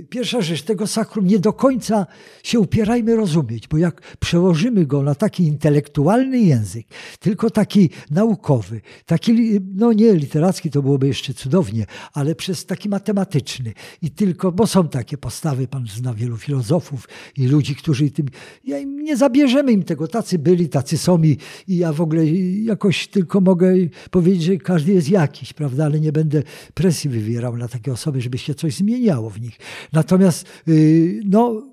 [0.10, 2.06] pierwsza rzecz, tego sakrum nie do końca
[2.44, 6.88] się upierajmy rozumieć, bo jak przełożymy go na taki intelektualny język,
[7.20, 13.74] tylko taki naukowy, taki, no nie literacki, to byłoby jeszcze cudownie, ale przez taki matematyczny
[14.02, 18.26] i tylko, bo są takie postawy, pan zna wielu filozofów i ludzi, którzy tym,
[18.64, 22.26] ja im nie zabierzemy im tego, tacy byli, tacy są i, i ja w ogóle
[22.64, 23.74] jakoś tylko mogę
[24.12, 28.38] powiedzieć, że każdy jest jakiś, prawda, ale nie będę presji wywierał na takie osoby, żeby
[28.38, 29.60] się coś zmieniało w nich.
[29.94, 31.64] Natomiast, y, no,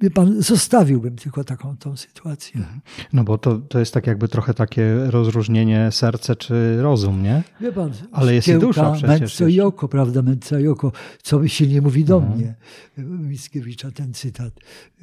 [0.00, 2.60] wie pan, zostawiłbym tylko taką tą sytuację.
[2.60, 2.80] Mhm.
[3.12, 7.42] No bo to, to jest tak jakby trochę takie rozróżnienie serce czy rozum, nie?
[7.60, 9.40] Wie pan, Ale jest i dusza przecież.
[9.40, 12.38] I oko, prawda, męco i oko, co silnie mówi do mhm.
[12.38, 12.54] mnie.
[12.98, 14.52] Mickiewicza ten cytat.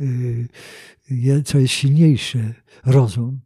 [0.02, 2.40] Y, co jest silniejsze?
[2.86, 3.40] Rozum.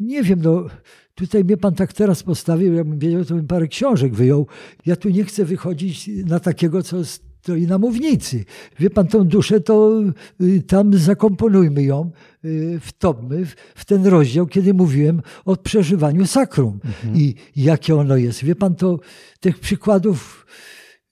[0.00, 0.66] Nie wiem, no
[1.14, 4.46] Tutaj mnie pan tak teraz postawił, jakbym wiedział, to bym parę książek wyjął.
[4.86, 6.96] Ja tu nie chcę wychodzić na takiego, co
[7.42, 8.44] stoi na mównicy.
[8.78, 10.02] Wie pan, tą duszę to
[10.40, 12.10] y, tam zakomponujmy ją,
[12.44, 17.16] y, wtopmy w ten rozdział, kiedy mówiłem o przeżywaniu sakrum mhm.
[17.16, 18.44] i jakie ono jest.
[18.44, 18.98] Wie pan, to
[19.40, 20.46] tych przykładów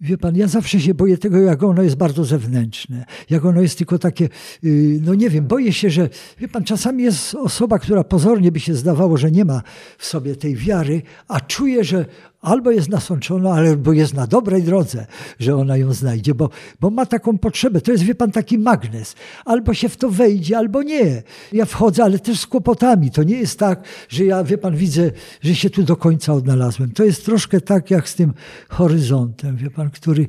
[0.03, 3.79] Wie pan, ja zawsze się boję tego, jak ono jest bardzo zewnętrzne, jak ono jest
[3.79, 4.29] tylko takie,
[4.65, 8.61] y, no nie wiem, boję się, że, wie pan, czasami jest osoba, która pozornie by
[8.61, 9.63] się zdawało, że nie ma
[9.99, 12.07] w sobie tej wiary, a czuje, że
[12.41, 15.07] albo jest nasączona, albo jest na dobrej drodze,
[15.39, 16.51] że ona ją znajdzie, bo,
[16.81, 17.81] bo ma taką potrzebę.
[17.81, 19.15] To jest, wie pan, taki magnes.
[19.45, 21.23] Albo się w to wejdzie, albo nie.
[21.53, 23.11] Ja wchodzę, ale też z kłopotami.
[23.11, 26.91] To nie jest tak, że ja, wie pan, widzę, że się tu do końca odnalazłem.
[26.91, 28.35] To jest troszkę tak jak z tym
[28.69, 30.27] horyzontem, wie pan, który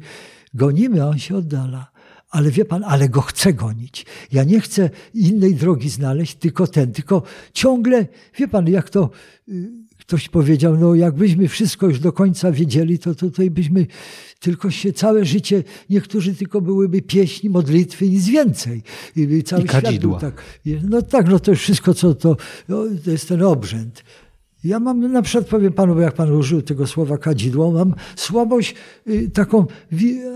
[0.53, 1.91] gonimy, a on się oddala.
[2.29, 4.05] Ale wie pan, ale go chcę gonić.
[4.31, 8.05] Ja nie chcę innej drogi znaleźć, tylko ten, tylko ciągle,
[8.37, 9.09] wie pan, jak to
[9.49, 9.80] y,
[10.11, 13.87] ktoś powiedział, no jakbyśmy wszystko już do końca wiedzieli, to tutaj byśmy
[14.39, 18.83] tylko się całe życie, niektórzy tylko byłyby pieśni, modlitwy, nic więcej.
[19.15, 20.19] I, cały I kadzidła.
[20.19, 20.43] tak.
[20.83, 22.37] No tak, no to wszystko, co to,
[22.69, 24.03] no, to jest ten obrzęd.
[24.63, 28.75] Ja mam, na przykład powiem panu, bo jak pan użył tego słowa kadzidło, mam słabość
[29.07, 29.65] y, taką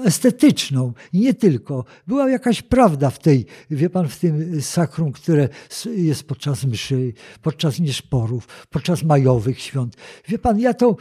[0.06, 1.86] estetyczną nie tylko.
[2.08, 5.50] Była jakaś prawda w tej, wie pan, w tym sakrum, które
[5.96, 9.96] jest podczas mszy, podczas nieszporów, podczas majowych świąt.
[10.28, 10.96] Wie pan, ja to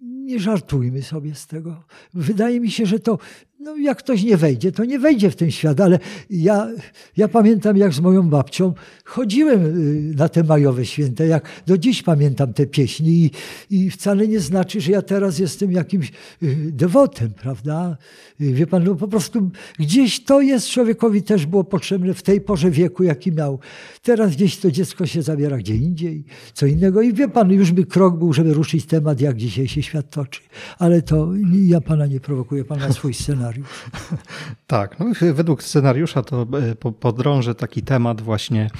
[0.00, 1.84] nie żartujmy sobie z tego.
[2.14, 3.18] Wydaje mi się, że to
[3.64, 5.98] no jak ktoś nie wejdzie, to nie wejdzie w ten świat, ale
[6.30, 6.68] ja,
[7.16, 8.74] ja pamiętam, jak z moją babcią
[9.04, 13.30] chodziłem y, na te majowe święta, jak do dziś pamiętam te pieśni i,
[13.70, 17.96] i wcale nie znaczy, że ja teraz jestem jakimś y, dewotem, prawda?
[18.40, 22.40] Y, wie pan, no po prostu gdzieś to jest człowiekowi też było potrzebne w tej
[22.40, 23.58] porze wieku, jaki miał.
[24.02, 26.24] Teraz gdzieś to dziecko się zabiera gdzie indziej,
[26.54, 29.82] co innego i wie pan, już by krok był, żeby ruszyć temat, jak dzisiaj się
[29.82, 30.40] świat toczy.
[30.78, 31.28] Ale to
[31.64, 33.90] ja pana nie prowokuję, pan ma swój scenariusz scenariusz.
[34.66, 36.46] tak, no, według scenariusza to
[36.82, 38.70] e, podrążę taki temat właśnie,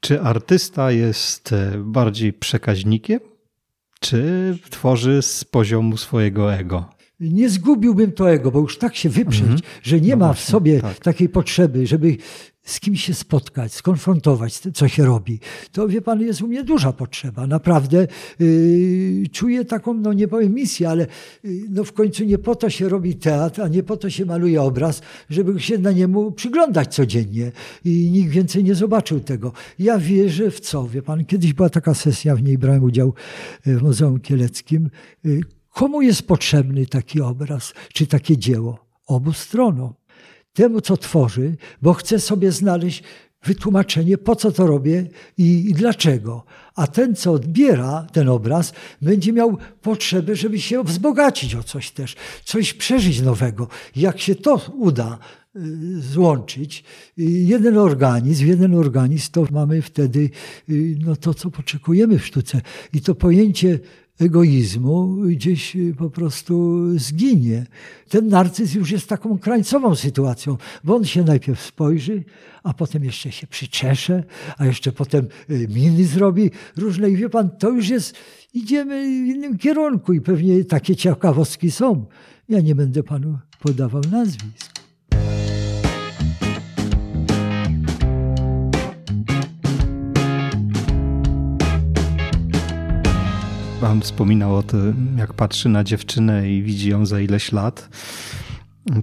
[0.00, 3.20] czy artysta jest e, bardziej przekaźnikiem,
[4.00, 6.90] czy tworzy z poziomu swojego ego?
[7.22, 9.62] Nie zgubiłbym to ego, bo już tak się wyprzeć, mm -hmm.
[9.82, 10.98] że nie no ma właśnie, w sobie tak.
[10.98, 12.16] takiej potrzeby, żeby
[12.64, 15.40] z kimś się spotkać, skonfrontować, co się robi.
[15.72, 17.46] To wie pan, jest u mnie duża potrzeba.
[17.46, 18.06] Naprawdę
[18.38, 21.06] yy, czuję taką, no nie powiem misję, ale
[21.44, 24.26] yy, no w końcu nie po to się robi teatr, a nie po to się
[24.26, 27.52] maluje obraz, żeby się na niemu przyglądać codziennie
[27.84, 29.52] i nikt więcej nie zobaczył tego.
[29.78, 33.14] Ja wierzę w co, wie pan, kiedyś była taka sesja, w niej brałem udział
[33.66, 34.90] yy, w Muzeum Kieleckim.
[35.24, 35.40] Yy,
[35.72, 38.86] komu jest potrzebny taki obraz, czy takie dzieło?
[39.06, 39.94] Obu stronom
[40.52, 43.02] temu, co tworzy, bo chce sobie znaleźć
[43.44, 45.08] wytłumaczenie, po co to robię
[45.38, 46.44] i, i, dlaczego.
[46.74, 52.16] A ten, co odbiera ten obraz, będzie miał potrzebę, żeby się wzbogacić o coś też,
[52.44, 53.68] coś przeżyć nowego.
[53.96, 55.18] Jak się to uda
[55.56, 55.60] y,
[56.00, 56.84] złączyć,
[57.18, 60.30] y, jeden organizm, jeden organizm, to mamy wtedy
[60.70, 62.60] y, no to, co potrzebujemy w sztuce.
[62.92, 63.78] I to pojęcie
[64.22, 67.66] egoizmu gdzieś y, po prostu zginie.
[68.08, 72.24] Ten narcyz już jest taką krańcową sytuacją, bo on się najpierw spojrzy,
[72.62, 74.24] a potem jeszcze się przyczesze,
[74.58, 77.10] a jeszcze potem y, miny zrobi różne.
[77.10, 78.14] I wie pan, to już jest,
[78.54, 82.06] idziemy w innym kierunku i pewnie takie ciekawostki są.
[82.48, 84.81] Ja nie będę panu podawał nazwisk.
[93.82, 97.88] Pan wspominał o tym, jak patrzy na dziewczynę i widzi ją za ileś lat.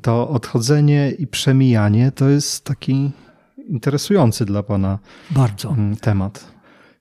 [0.01, 3.11] To odchodzenie i przemijanie to jest taki
[3.67, 4.99] interesujący dla Pana
[5.31, 5.69] Bardzo.
[5.69, 6.51] Mm, temat.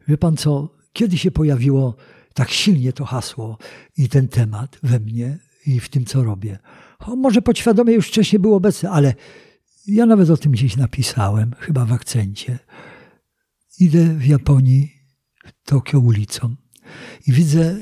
[0.09, 1.97] Wie Pan co, kiedy się pojawiło
[2.35, 3.59] tak silnie to hasło
[3.97, 6.59] i ten temat we mnie i w tym, co robię?
[6.99, 9.15] O, może podświadomie już wcześniej był obecny, ale
[9.87, 12.59] ja nawet o tym gdzieś napisałem, chyba w akcencie.
[13.81, 14.93] Idę w Japonii,
[15.45, 16.57] w Tokio ulicą
[17.27, 17.77] i widzę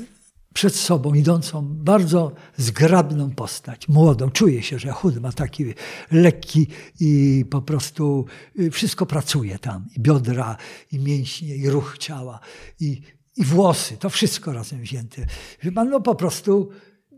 [0.53, 4.29] przed sobą idącą bardzo zgrabną postać, młodą.
[4.29, 5.65] Czuję się, że chud ma taki
[6.11, 6.67] lekki
[6.99, 8.25] i po prostu
[8.59, 9.85] y, wszystko pracuje tam.
[9.95, 10.57] I biodra,
[10.91, 12.39] i mięśnie, i ruch ciała,
[12.79, 13.01] i,
[13.35, 13.97] i włosy.
[13.97, 15.25] To wszystko razem wzięte.
[15.63, 16.69] Wie pan, no po prostu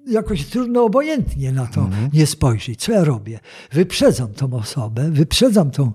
[0.08, 2.10] jakoś trudno obojętnie na to mhm.
[2.14, 2.80] nie spojrzeć.
[2.80, 3.40] Co ja robię?
[3.72, 5.92] Wyprzedzam tą osobę, wyprzedzam tą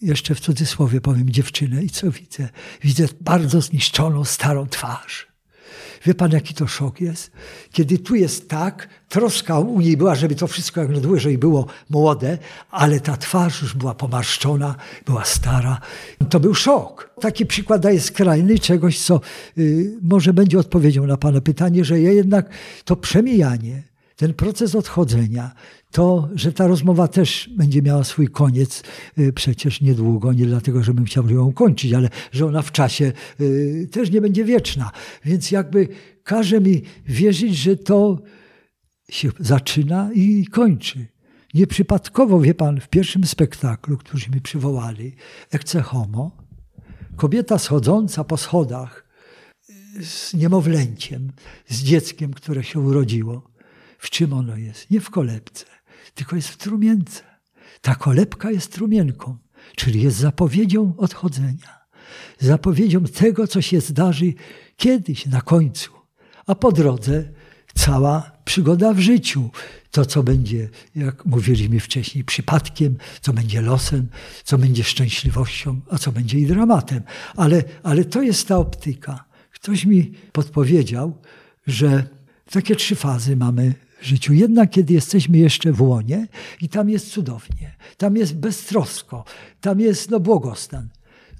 [0.00, 2.48] jeszcze w cudzysłowie powiem dziewczynę i co widzę?
[2.82, 5.28] Widzę bardzo zniszczoną, starą twarz.
[6.06, 7.30] Wie pan, jaki to szok jest?
[7.72, 12.38] Kiedy tu jest tak, troska u niej była, żeby to wszystko jak najdłużej było młode,
[12.70, 14.74] ale ta twarz już była pomarszczona,
[15.06, 15.80] była stara.
[16.30, 17.10] To był szok.
[17.20, 19.20] Taki przykład daje skrajny czegoś, co
[19.58, 22.48] y, może będzie odpowiedzią na pana pytanie, że ja jednak
[22.84, 23.82] to przemijanie,
[24.16, 25.50] ten proces odchodzenia,
[25.90, 28.82] to, że ta rozmowa też będzie miała swój koniec
[29.18, 33.88] y, przecież niedługo, nie dlatego, żebym chciał ją kończyć, ale że ona w czasie y,
[33.92, 34.90] też nie będzie wieczna.
[35.24, 35.88] Więc jakby
[36.24, 38.22] każe mi wierzyć, że to
[39.10, 41.06] się zaczyna i kończy.
[41.54, 45.16] Nieprzypadkowo, wie pan, w pierwszym spektaklu, którzy mi przywołali,
[45.50, 46.36] Ecce Homo,
[47.16, 49.08] kobieta schodząca po schodach
[50.02, 51.32] z niemowlęciem,
[51.68, 53.50] z dzieckiem, które się urodziło.
[53.98, 54.90] W czym ono jest?
[54.90, 55.64] Nie w kolebce,
[56.18, 57.22] tylko jest w trumience.
[57.80, 59.36] Ta kolebka jest trumienką,
[59.76, 61.78] czyli jest zapowiedzią odchodzenia.
[62.38, 64.34] Zapowiedzią tego, co się zdarzy
[64.76, 65.90] kiedyś, na końcu.
[66.46, 67.24] A po drodze
[67.74, 69.50] cała przygoda w życiu.
[69.90, 74.08] To, co będzie, jak mówiliśmy wcześniej, przypadkiem, co będzie losem,
[74.44, 77.02] co będzie szczęśliwością, a co będzie i dramatem.
[77.36, 79.24] Ale, ale to jest ta optyka.
[79.52, 81.18] Ktoś mi podpowiedział,
[81.66, 82.08] że
[82.50, 84.32] takie trzy fazy mamy życiu.
[84.32, 86.26] Jedna, kiedy jesteśmy jeszcze w łonie
[86.62, 89.24] i tam jest cudownie, tam jest beztrosko,
[89.60, 90.88] tam jest no, błogostan.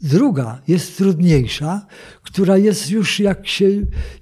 [0.01, 1.87] Druga jest trudniejsza,
[2.23, 3.69] która jest już jak się,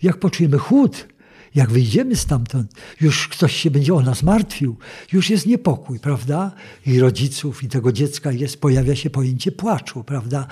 [0.02, 1.06] jak poczujemy chłód,
[1.54, 4.76] jak wyjdziemy stamtąd, już ktoś się będzie o nas martwił,
[5.12, 6.52] już jest niepokój, prawda?
[6.86, 10.46] I rodziców, i tego dziecka jest, pojawia się pojęcie płaczu, prawda?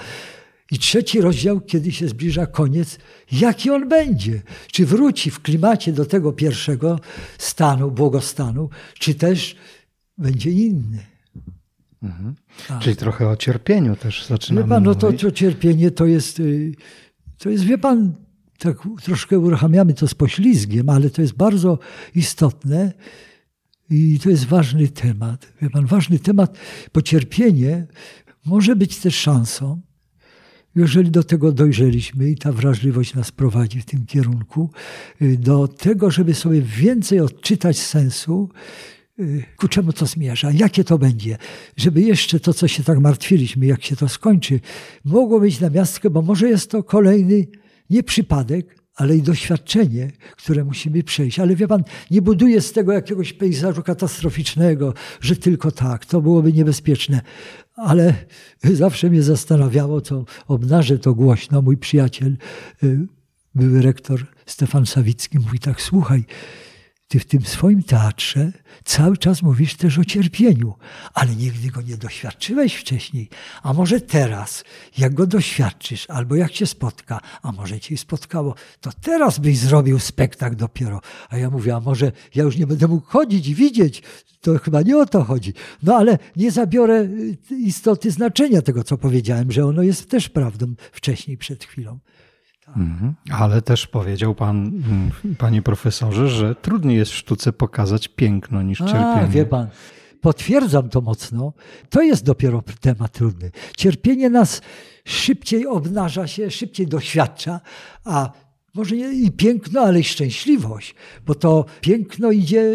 [0.70, 2.98] I trzeci rozdział, kiedy się zbliża koniec,
[3.32, 4.42] jaki on będzie?
[4.72, 7.00] Czy wróci w klimacie do tego pierwszego
[7.38, 9.56] stanu, błogostanu, czy też
[10.18, 11.06] będzie inny?
[12.02, 12.34] Mhm.
[12.68, 12.82] Tak.
[12.82, 16.74] Czyli trochę o cierpieniu też zaczynamy Wie pan, no to, to cierpienie to jest, y,
[17.38, 18.14] to jest, wie pan,
[18.58, 21.78] tak troszkę uruchamiamy to z poślizgiem, ale to jest bardzo
[22.14, 22.92] istotne
[23.90, 25.52] i to jest ważny temat.
[25.62, 26.58] Wie pan, ważny temat,
[26.94, 27.86] bo cierpienie
[28.46, 29.80] może być też szansą,
[30.76, 34.70] jeżeli do tego dojrzeliśmy i ta wrażliwość nas prowadzi w tym kierunku,
[35.22, 38.48] y, do tego, żeby sobie więcej odczytać sensu,
[39.20, 41.38] y, ku czemu to zmierza, jakie to będzie,
[41.76, 44.60] żeby jeszcze to, co się tak martwiliśmy, jak się to skończy,
[45.04, 47.46] mogło mieć na miastkę, bo może jest to kolejny
[47.90, 51.38] nie przypadek, ale i doświadczenie, które musimy przejść.
[51.38, 56.52] Ale wie pan, nie buduję z tego jakiegoś pejzażu katastroficznego, że tylko tak, to byłoby
[56.52, 57.20] niebezpieczne.
[57.74, 58.14] Ale
[58.62, 61.62] zawsze mnie zastanawiało, co obnażę to głośno.
[61.62, 62.36] Mój przyjaciel,
[62.84, 63.06] y,
[63.54, 66.24] były rektor Stefan Sawicki, mówi tak, słuchaj,
[67.08, 68.52] ty w tym swoim teatrze
[68.84, 70.74] cały czas mówisz też o cierpieniu,
[71.14, 73.28] ale nigdy go nie doświadczyłeś wcześniej.
[73.62, 74.64] A może teraz,
[74.98, 79.98] jak go doświadczysz, albo jak cię spotka, a może cię spotkało, to teraz byś zrobił
[79.98, 81.00] spektakl dopiero.
[81.28, 84.02] A ja mówię, a może ja już nie będę mógł chodzić widzieć.
[84.40, 85.52] To chyba nie o to chodzi.
[85.82, 90.74] No ale nie zabiorę y, istoty znaczenia tego, co powiedziałem, że ono jest też prawdą
[90.92, 91.98] wcześniej, przed chwilą.
[92.68, 93.14] Mhm.
[93.30, 98.80] Ale też powiedział pan, mm, panie profesorze, że trudniej jest w sztuce pokazać piękno niż
[98.80, 99.28] A, cierpienie.
[99.28, 99.68] Wie pan,
[100.20, 101.52] potwierdzam to mocno.
[101.90, 103.50] To jest dopiero temat trudny.
[103.76, 104.62] Cierpienie nas
[105.04, 107.60] szybciej obnaża się, szybciej doświadcza,
[108.04, 108.30] a
[108.74, 110.94] może nie i piękno, ale i szczęśliwość,
[111.26, 112.74] bo to piękno idzie,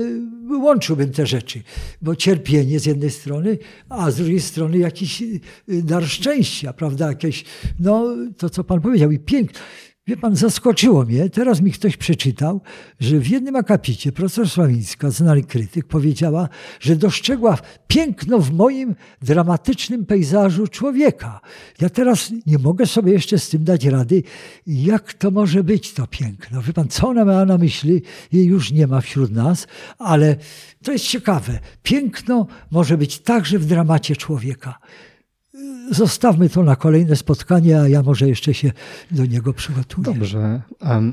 [0.49, 1.63] łączyłbym te rzeczy,
[2.01, 3.57] bo cierpienie z jednej strony,
[3.89, 5.23] a z drugiej strony jakiś
[5.67, 7.45] dar szczęścia, prawda, jakieś,
[7.79, 9.59] no to co pan powiedział i piękno.
[10.09, 12.61] Wie pan, zaskoczyło mnie, teraz mi ktoś przeczytał,
[12.99, 16.49] że w jednym akapicie profesor Sławińska, znany krytyk, powiedziała,
[16.79, 17.57] że dostrzegła
[17.87, 21.41] piękno w moim dramatycznym pejzażu człowieka.
[21.81, 24.23] Ja teraz nie mogę sobie jeszcze z tym dać rady,
[24.67, 26.61] jak to może być to piękno.
[26.61, 28.01] Wie pan, co ona miała na myśli,
[28.31, 30.35] jej już nie ma wśród nas, ale
[30.83, 31.59] to jest ciekawe.
[31.83, 34.79] Piękno może być także w dramacie człowieka
[35.91, 38.71] zostawmy to na kolejne spotkanie, a ja może jeszcze się
[39.11, 40.05] do niego przygotuję.
[40.05, 40.61] Dobrze,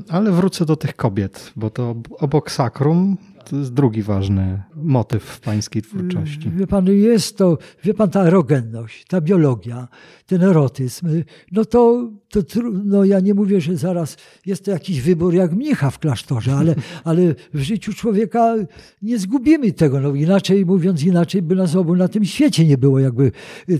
[0.09, 3.17] ale wrócę do tych kobiet, bo to obok sakrum
[3.49, 6.51] to jest drugi ważny motyw w pańskiej twórczości.
[6.55, 9.87] Wie pan, jest to, wie pan, ta erogenność, ta biologia,
[10.25, 11.07] ten erotyzm,
[11.51, 12.39] no to, to
[12.85, 16.75] no ja nie mówię, że zaraz jest to jakiś wybór jak mnicha w klasztorze, ale,
[17.03, 18.55] ale w życiu człowieka
[19.01, 22.99] nie zgubimy tego, no inaczej, mówiąc inaczej, by nas obu na tym świecie nie było,
[22.99, 23.31] jakby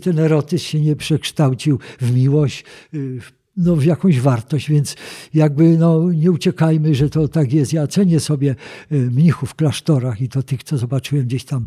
[0.01, 2.63] ten erotyzm się nie przekształcił w miłość,
[2.93, 4.95] w no, w jakąś wartość, więc
[5.34, 7.74] jakby no, nie uciekajmy, że to tak jest.
[7.74, 8.55] Ja cenię sobie
[8.91, 11.66] y, mnichów w klasztorach i to tych, co zobaczyłem gdzieś tam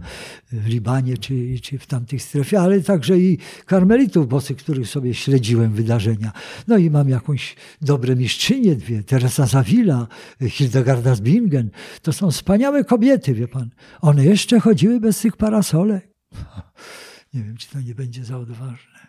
[0.53, 5.73] w Libanie czy, czy w tamtych strefie, ale także i karmelitów bosych, których sobie śledziłem
[5.73, 6.33] wydarzenia.
[6.69, 10.07] No i mam jakąś dobre mistrzynie dwie, Teresa Zawila,
[10.49, 11.71] Hildegarda z Bingen.
[12.03, 13.71] To są wspaniałe kobiety, wie pan.
[14.01, 16.09] One jeszcze chodziły bez tych parasolek.
[17.35, 19.01] Nie wiem, czy to nie będzie za odważne.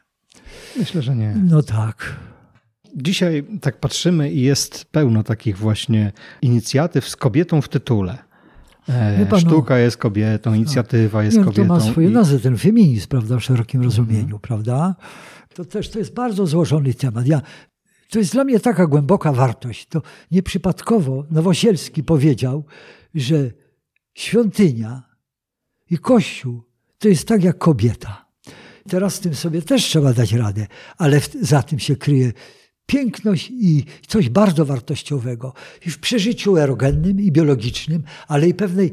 [0.77, 1.35] Myślę, że nie.
[1.49, 2.15] No tak.
[2.95, 6.11] Dzisiaj tak patrzymy i jest pełno takich właśnie
[6.41, 8.17] inicjatyw z kobietą w tytule.
[8.89, 11.67] E, Pan, Sztuka jest kobietą, inicjatywa jest kobietą.
[11.67, 12.11] To ma swoje i...
[12.11, 14.39] nazwy, ten feminizm, prawda, w szerokim rozumieniu, mhm.
[14.39, 14.95] prawda?
[15.53, 17.27] To też to jest bardzo złożony temat.
[17.27, 17.41] Ja,
[18.09, 19.87] to jest dla mnie taka głęboka wartość.
[19.87, 22.63] To nieprzypadkowo Nowosielski powiedział,
[23.15, 23.51] że
[24.13, 25.03] świątynia
[25.89, 26.63] i Kościół
[26.99, 28.25] to jest tak jak kobieta.
[28.89, 30.67] Teraz tym sobie też trzeba dać radę,
[30.97, 32.31] ale za tym się kryje
[32.85, 35.53] piękność i coś bardzo wartościowego
[35.85, 38.91] i w przeżyciu erogennym i biologicznym, ale i pewnej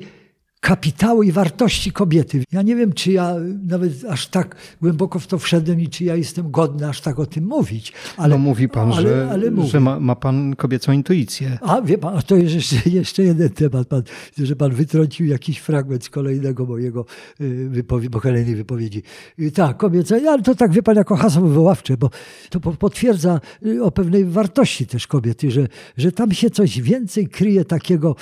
[0.61, 2.45] kapitału i wartości kobiety.
[2.53, 3.35] Ja nie wiem, czy ja
[3.67, 7.27] nawet aż tak głęboko w to wszedłem i czy ja jestem godny aż tak o
[7.27, 7.93] tym mówić.
[8.17, 11.59] Ale, no mówi pan, ale, że, ale że ma, ma, pan kobiecą intuicję.
[11.61, 14.03] A wie pan, a to jest jeszcze, jeszcze jeden temat, pan,
[14.39, 17.05] że pan wytrącił jakiś fragment z kolejnego mojego
[17.41, 19.03] y, wypowiedzi, bo kolejnej wypowiedzi.
[19.39, 22.11] Y, tak, kobieca, ale to tak wie pan jako hasło wywoławcze, bo
[22.51, 27.65] to potwierdza y, o pewnej wartości też kobiety, że, że tam się coś więcej kryje
[27.65, 28.17] takiego,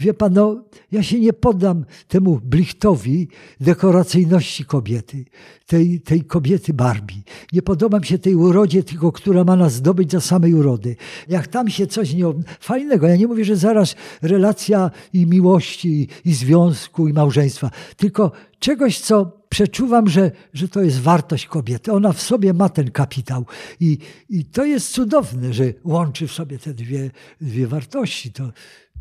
[0.00, 3.28] wie pan, no ja się nie poddam temu blichtowi
[3.60, 5.24] dekoracyjności kobiety,
[5.66, 7.22] tej, tej kobiety Barbie.
[7.52, 10.96] Nie podoba mi się tej urodzie, tylko która ma nas zdobyć za samej urody.
[11.28, 12.24] Jak tam się coś nie...
[12.60, 18.98] Fajnego, ja nie mówię, że zaraz relacja i miłości, i związku, i małżeństwa, tylko czegoś,
[18.98, 21.92] co przeczuwam, że, że to jest wartość kobiety.
[21.92, 23.46] Ona w sobie ma ten kapitał.
[23.80, 27.10] I, i to jest cudowne, że łączy w sobie te dwie,
[27.40, 28.32] dwie wartości.
[28.32, 28.52] To,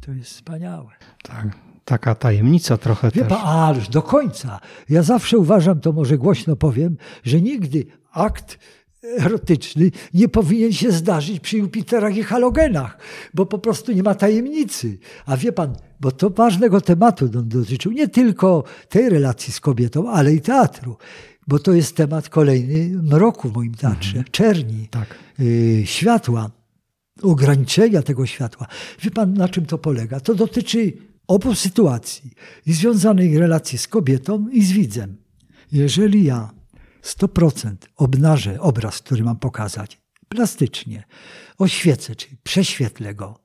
[0.01, 0.91] to jest wspaniałe.
[1.23, 3.30] Tak taka tajemnica trochę Wie też.
[3.30, 4.60] Pan, ależ do końca.
[4.90, 8.60] Ja zawsze uważam, to może głośno powiem, że nigdy akt
[9.20, 12.98] erotyczny nie powinien się zdarzyć przy Jupiterach i halogenach,
[13.34, 14.98] bo po prostu nie ma tajemnicy.
[15.26, 20.34] A wie pan, bo to ważnego tematu dotyczył nie tylko tej relacji z kobietą, ale
[20.34, 20.98] i teatru.
[21.48, 24.26] Bo to jest temat kolejny mroku w moim teatrze, mhm.
[24.32, 25.16] czerni, tak.
[25.40, 26.50] y, światła,
[27.22, 28.68] ograniczenia tego światła.
[29.02, 30.20] Wie pan, na czym to polega?
[30.20, 32.32] To dotyczy obu sytuacji
[32.65, 35.17] i związanej relacji z kobietą i z widzem.
[35.71, 36.49] Jeżeli ja
[37.03, 41.03] 100% obnażę obraz, który mam pokazać, plastycznie,
[41.57, 43.39] oświecę, czyli prześwietlę go,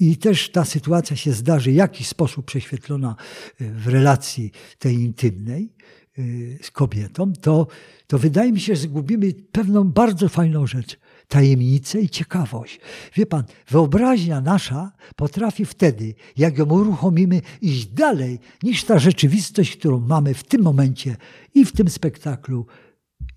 [0.00, 3.16] i też ta sytuacja się zdarzy w jakiś sposób prześwietlona
[3.60, 5.72] e, w relacji tej intymnej
[6.18, 6.22] e,
[6.62, 7.66] z kobietą, to,
[8.06, 10.98] to wydaje mi się, że zgubimy pewną bardzo fajną rzecz
[11.32, 12.80] tajemnicę i ciekawość.
[13.16, 20.00] Wie pan, wyobraźnia nasza potrafi wtedy, jak ją uruchomimy, iść dalej niż ta rzeczywistość, którą
[20.00, 21.16] mamy w tym momencie
[21.54, 22.66] i w tym spektaklu,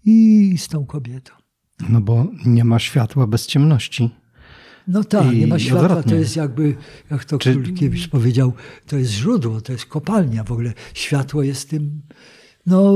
[0.06, 1.34] i z tą kobietą.
[1.90, 4.10] No bo nie ma światła bez ciemności.
[4.88, 6.12] No tak, I nie ma światła, odwrotnie.
[6.12, 6.76] to jest jakby,
[7.12, 7.54] jak to Czy...
[7.54, 8.54] Królikiewicz powiedział,
[8.88, 10.44] to jest źródło, to jest kopalnia.
[10.44, 12.02] W ogóle światło jest tym
[12.68, 12.94] no,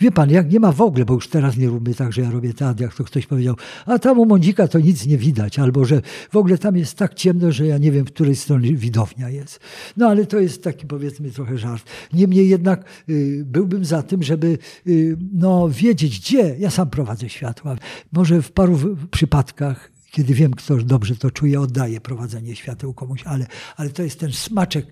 [0.00, 2.30] wie pan, jak nie ma w ogóle, bo już teraz nie róbmy tak, że ja
[2.30, 3.56] robię teatr, jak to ktoś powiedział,
[3.86, 7.14] a tam u Mądzika to nic nie widać, albo że w ogóle tam jest tak
[7.14, 9.60] ciemno, że ja nie wiem, w której stronie widownia jest.
[9.96, 11.84] No, ale to jest taki, powiedzmy, trochę żart.
[12.12, 17.76] Niemniej jednak y, byłbym za tym, żeby y, no, wiedzieć, gdzie ja sam prowadzę światła.
[18.12, 23.46] Może w paru przypadkach kiedy wiem, kto dobrze to czuje, oddaję prowadzenie świateł komuś, ale,
[23.76, 24.86] ale to jest ten smaczek.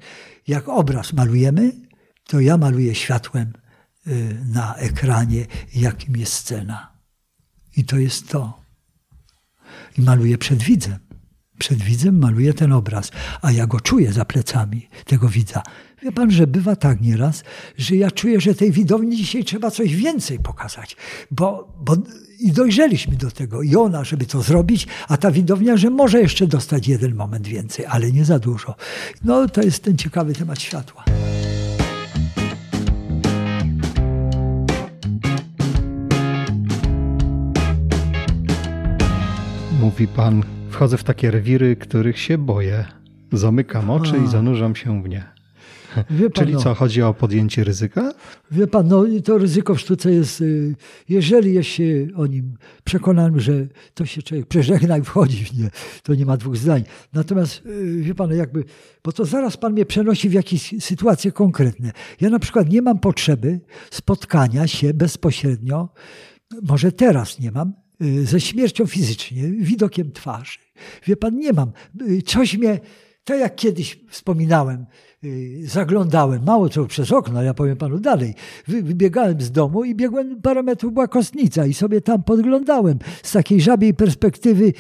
[0.48, 1.72] Jak obraz malujemy,
[2.26, 3.52] to ja maluję światłem
[4.55, 6.92] na ekranie, jakim jest scena.
[7.76, 8.61] I to jest to.
[9.98, 10.98] I maluję przed widzem.
[11.59, 13.11] Przed widzem maluję ten obraz,
[13.42, 15.62] a ja go czuję za plecami tego widza.
[16.03, 17.44] Wie pan, że bywa tak nieraz,
[17.78, 20.96] że ja czuję, że tej widowni dzisiaj trzeba coś więcej pokazać,
[21.30, 21.96] bo, bo
[22.40, 23.62] i dojrzeliśmy do tego.
[23.62, 27.86] I ona, żeby to zrobić, a ta widownia, że może jeszcze dostać jeden moment więcej,
[27.86, 28.74] ale nie za dużo.
[29.24, 31.05] No to jest ten ciekawy temat światła.
[40.01, 42.84] Mówi pan, wchodzę w takie rewiry, których się boję.
[43.32, 44.24] Zamykam oczy A.
[44.24, 45.24] i zanurzam się w nie.
[45.94, 48.12] Pan, Czyli no, co, chodzi o podjęcie ryzyka?
[48.51, 50.74] Wie pan, no to ryzyko w sztuce jest, y,
[51.09, 53.53] jeżeli jest się o nim przekonany, że
[53.94, 55.70] to się człowiek przeżegna i wchodzi w nie,
[56.03, 56.84] to nie ma dwóch zdań.
[57.12, 58.64] Natomiast y, wie pan, jakby,
[59.05, 61.92] bo to zaraz pan mnie przenosi w jakieś sytuacje konkretne.
[62.20, 65.88] Ja na przykład nie mam potrzeby spotkania się bezpośrednio,
[66.62, 67.72] może teraz nie mam,
[68.24, 70.59] ze śmiercią fizycznie, widokiem twarzy.
[71.07, 71.72] Wie pan, nie mam.
[72.09, 72.80] Y, coś mnie,
[73.24, 74.86] tak jak kiedyś wspominałem,
[75.24, 78.34] y, zaglądałem, mało co przez okno, ja powiem panu dalej.
[78.68, 83.61] Wybiegałem z domu i biegłem parę metrów, była kostnica i sobie tam podglądałem z takiej
[83.61, 84.72] żabiej perspektywy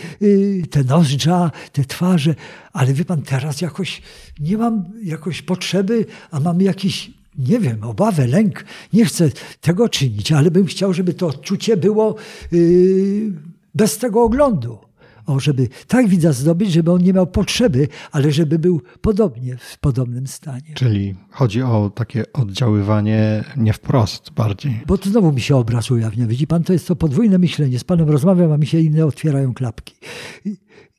[0.70, 2.34] te nozdrza, te twarze.
[2.72, 4.02] Ale wie pan, teraz jakoś
[4.40, 8.64] nie mam jakoś potrzeby, a mam jakiś nie wiem, obawę, lęk.
[8.92, 9.30] Nie chcę
[9.60, 12.14] tego czynić, ale bym chciał, żeby to odczucie było
[12.52, 13.32] yy,
[13.74, 14.78] bez tego oglądu.
[15.26, 19.78] O, żeby tak widza zdobyć, żeby on nie miał potrzeby, ale żeby był podobnie, w
[19.78, 20.74] podobnym stanie.
[20.74, 24.80] Czyli chodzi o takie oddziaływanie nie wprost bardziej.
[24.86, 26.26] Bo to znowu mi się obraz ujawnia.
[26.26, 27.78] Widzi pan, to jest to podwójne myślenie.
[27.78, 29.94] Z panem rozmawiam, a mi się inne otwierają klapki.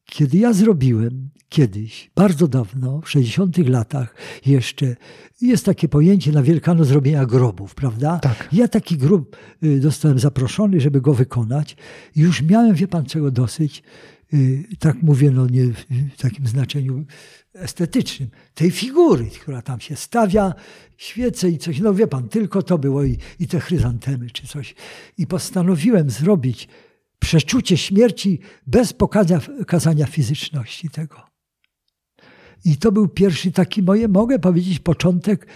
[0.06, 4.96] Kiedy ja zrobiłem kiedyś, bardzo dawno, w 60 latach jeszcze,
[5.42, 8.20] jest takie pojęcie na Wielkanoc zrobienia grobów, prawda?
[8.20, 8.50] Tak.
[8.52, 11.76] Ja taki grób y, dostałem zaproszony, żeby go wykonać
[12.16, 13.84] i już miałem, wie pan czego dosyć,
[14.34, 15.64] y, tak mówię, no nie
[16.18, 17.06] w takim znaczeniu
[17.54, 20.54] estetycznym, tej figury, która tam się stawia,
[20.98, 24.76] świece i coś, no wie pan, tylko to było i, i te chryzantemy czy coś.
[25.18, 26.68] I postanowiłem zrobić
[27.20, 31.31] przeczucie śmierci bez pokazania fizyczności tego.
[32.66, 35.48] I to był pierwszy taki moje, mogę powiedzieć, początek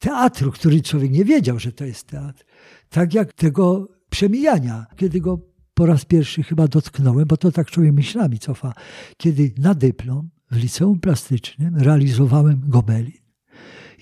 [0.00, 2.44] teatru, który człowiek nie wiedział, że to jest teatr.
[2.88, 5.38] Tak jak tego przemijania, kiedy go
[5.74, 8.72] po raz pierwszy chyba dotknąłem, bo to tak człowiek myślami cofa,
[9.16, 13.23] kiedy na dyplom w liceum plastycznym realizowałem gobelin.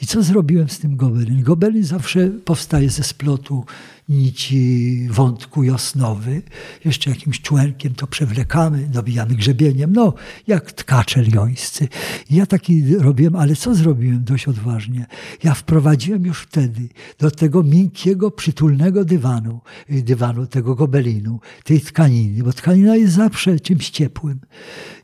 [0.02, 1.42] I co zrobiłem z tym gobelin?
[1.42, 3.64] Gobelin zawsze powstaje ze splotu
[4.08, 6.42] nici wątku jasnowy.
[6.84, 9.92] Jeszcze jakimś człenkiem to przewlekamy, dobijamy grzebieniem.
[9.92, 10.14] No,
[10.46, 11.88] jak tkacze liońscy.
[12.30, 15.06] Ja taki robiłem, ale co zrobiłem dość odważnie?
[15.44, 16.88] Ja wprowadziłem już wtedy
[17.18, 23.90] do tego miękkiego, przytulnego dywanu, dywanu tego gobelinu, tej tkaniny, bo tkanina jest zawsze czymś
[23.90, 24.40] ciepłym.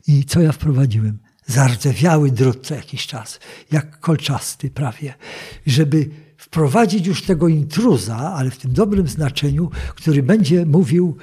[0.07, 1.28] I co ja wprowadziłem?
[1.49, 3.39] Zardzewiały drut co jakiś czas,
[3.71, 5.13] jak kolczasty prawie,
[5.65, 11.17] żeby wprowadzić już tego intruza, ale w tym dobrym znaczeniu, który będzie mówił,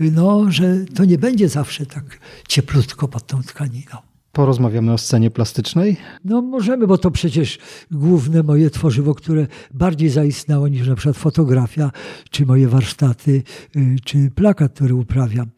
[0.00, 2.04] no, że to nie będzie zawsze tak
[2.48, 3.96] cieplutko pod tą tkaniną.
[4.32, 5.96] Porozmawiamy o scenie plastycznej?
[6.24, 7.58] No możemy, bo to przecież
[7.90, 11.90] główne moje tworzywo, które bardziej zaistniało niż na przykład fotografia,
[12.30, 13.42] czy moje warsztaty,
[13.76, 15.50] y, czy plakat, który uprawiam.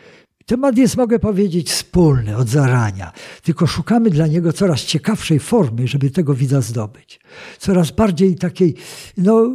[0.48, 6.10] Temat jest, mogę powiedzieć, wspólny od zarania, tylko szukamy dla niego coraz ciekawszej formy, żeby
[6.10, 7.20] tego widza zdobyć.
[7.58, 8.74] Coraz bardziej takiej,
[9.16, 9.50] no,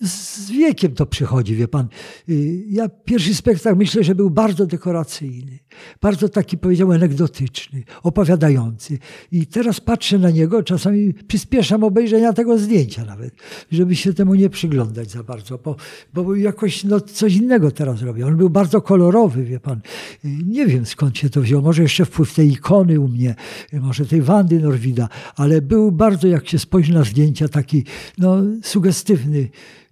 [0.00, 1.88] z wiekiem to przychodzi, wie pan.
[2.28, 5.58] Y, ja pierwszy spektakl myślę, że był bardzo dekoracyjny,
[6.02, 8.98] bardzo taki powiedział anegdotyczny, opowiadający.
[9.32, 13.34] I teraz patrzę na niego, czasami przyspieszam obejrzenia tego zdjęcia nawet,
[13.72, 15.76] żeby się temu nie przyglądać za bardzo, bo,
[16.14, 18.26] bo jakoś no, coś innego teraz robię.
[18.26, 19.80] On był bardzo kolorowy, wie pan.
[20.24, 23.34] Y, nie wiem skąd się to wziął, może jeszcze wpływ tej ikony u mnie,
[23.74, 27.84] y, może tej Wandy Norwida, ale był bardzo, jak się spojrzy na zdjęcia, taki
[28.18, 29.48] no, sugestywny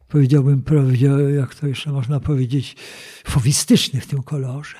[0.08, 0.62] powiedziałbym,
[1.36, 2.76] jak to jeszcze można powiedzieć,
[3.24, 4.76] fowistyczny w tym kolorze.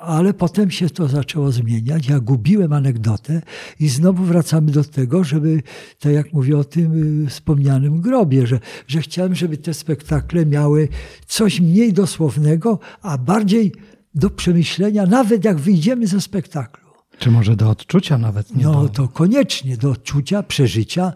[0.00, 2.08] Ale potem się to zaczęło zmieniać.
[2.08, 3.42] Ja gubiłem anegdotę
[3.80, 5.62] i znowu wracamy do tego, żeby,
[5.98, 10.88] tak jak mówię o tym y, wspomnianym grobie, że, że chciałem, żeby te spektakle miały
[11.26, 13.72] coś mniej dosłownego, a bardziej
[14.14, 16.87] do przemyślenia, nawet jak wyjdziemy ze spektaklu.
[17.18, 18.56] Czy może do odczucia nawet?
[18.56, 18.88] Nie no do...
[18.88, 21.12] to koniecznie do odczucia, przeżycia.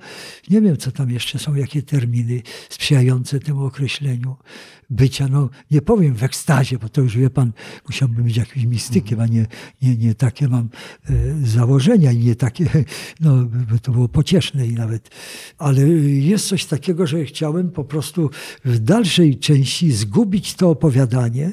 [0.50, 4.36] Nie wiem, co tam jeszcze są, jakie terminy sprzyjające temu określeniu
[4.92, 7.52] bycia, no nie powiem w ekstazie, bo to już wie pan,
[7.86, 9.46] musiałbym być jakimś mistykiem, a nie,
[9.82, 10.68] nie, nie takie mam
[11.10, 11.12] e,
[11.46, 12.66] założenia i nie takie,
[13.20, 15.10] no by to było pocieszne i nawet,
[15.58, 18.30] ale jest coś takiego, że chciałem po prostu
[18.64, 21.52] w dalszej części zgubić to opowiadanie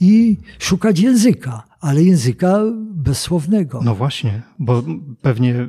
[0.00, 3.80] i szukać języka, ale języka bezsłownego.
[3.84, 4.82] No właśnie, bo
[5.22, 5.68] pewnie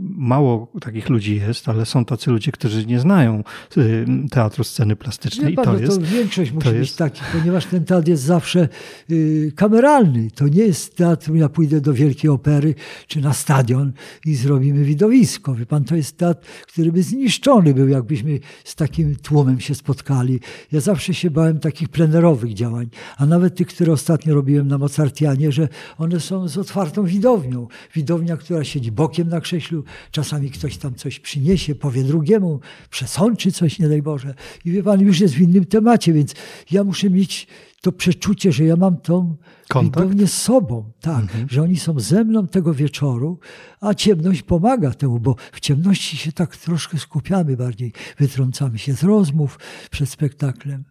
[0.00, 3.44] mało takich ludzi jest, ale są tacy ludzie, którzy nie znają
[3.76, 5.54] y, teatru sceny plastycznej.
[5.54, 6.98] Pan, to, no jest, to większość musi to być jest...
[6.98, 8.68] taki, ponieważ ten teatr jest zawsze
[9.10, 10.30] y, kameralny.
[10.30, 12.74] To nie jest teatr, ja pójdę do wielkiej opery
[13.06, 13.92] czy na stadion
[14.26, 15.54] i zrobimy widowisko.
[15.54, 20.40] Wie pan, to jest teatr, który by zniszczony był, jakbyśmy z takim tłumem się spotkali.
[20.72, 25.52] Ja zawsze się bałem takich plenerowych działań, a nawet tych, które ostatnio robiłem na Mozartianie,
[25.52, 27.68] że one są z otwartą widownią.
[27.94, 32.60] Widownia, która siedzi bokiem na krześlu, Czasami ktoś tam coś przyniesie, powie drugiemu,
[32.90, 34.34] przesączy coś, nie daj Boże.
[34.64, 36.34] I wie pan, już jest w innym temacie, więc
[36.70, 37.46] ja muszę mieć
[37.80, 39.36] to przeczucie, że ja mam tą
[39.82, 41.48] widownię z sobą, tak, mhm.
[41.48, 43.38] że oni są ze mną tego wieczoru,
[43.80, 49.02] a ciemność pomaga temu, bo w ciemności się tak troszkę skupiamy bardziej, wytrącamy się z
[49.02, 49.58] rozmów
[49.90, 50.84] przed spektaklem.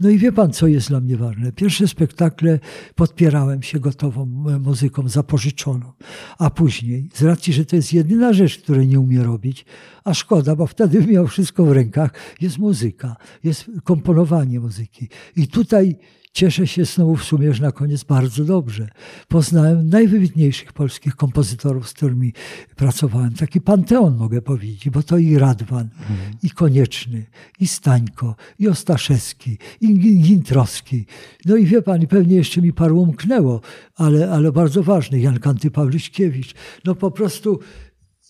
[0.00, 1.52] No i wie pan, co jest dla mnie ważne.
[1.52, 2.58] Pierwsze spektakle
[2.94, 4.26] podpierałem się gotową
[4.60, 5.92] muzyką zapożyczoną,
[6.38, 9.64] a później, z racji, że to jest jedyna rzecz, której nie umie robić,
[10.04, 12.10] a szkoda, bo wtedy miał wszystko w rękach,
[12.40, 15.08] jest muzyka, jest komponowanie muzyki.
[15.36, 15.98] I tutaj
[16.36, 18.88] Cieszę się znowu w sumie, że na koniec bardzo dobrze.
[19.28, 22.32] Poznałem najwybitniejszych polskich kompozytorów, z którymi
[22.76, 23.34] pracowałem.
[23.34, 26.18] Taki panteon mogę powiedzieć, bo to i Radwan, mhm.
[26.42, 27.26] i Konieczny,
[27.60, 31.06] i Stańko, i Ostaszewski, i Gintrowski.
[31.46, 33.60] No i wie pan, i pewnie jeszcze mi paru umknęło,
[33.94, 36.54] ale, ale bardzo ważny, Jan Kanty Pawliszkiewicz.
[36.84, 37.60] No po prostu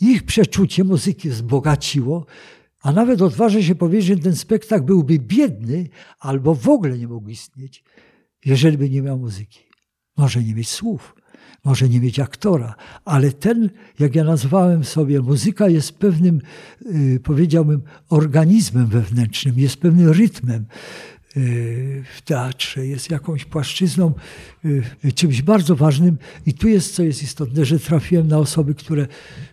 [0.01, 2.27] ich przeczucie muzyki wzbogaciło,
[2.83, 7.29] a nawet odważę się powiedzieć, że ten spektakl byłby biedny albo w ogóle nie mógł
[7.29, 7.85] istnieć,
[8.45, 9.61] jeżeli by nie miał muzyki.
[10.17, 11.15] Może nie mieć słów,
[11.65, 12.75] może nie mieć aktora,
[13.05, 16.41] ale ten, jak ja nazwałem sobie, muzyka jest pewnym,
[16.81, 20.67] yy, powiedziałbym, organizmem wewnętrznym, jest pewnym rytmem.
[22.15, 24.13] W teatrze, jest jakąś płaszczyzną,
[25.15, 26.19] czymś bardzo ważnym.
[26.47, 29.07] I tu jest, co jest istotne, że trafiłem na osoby, które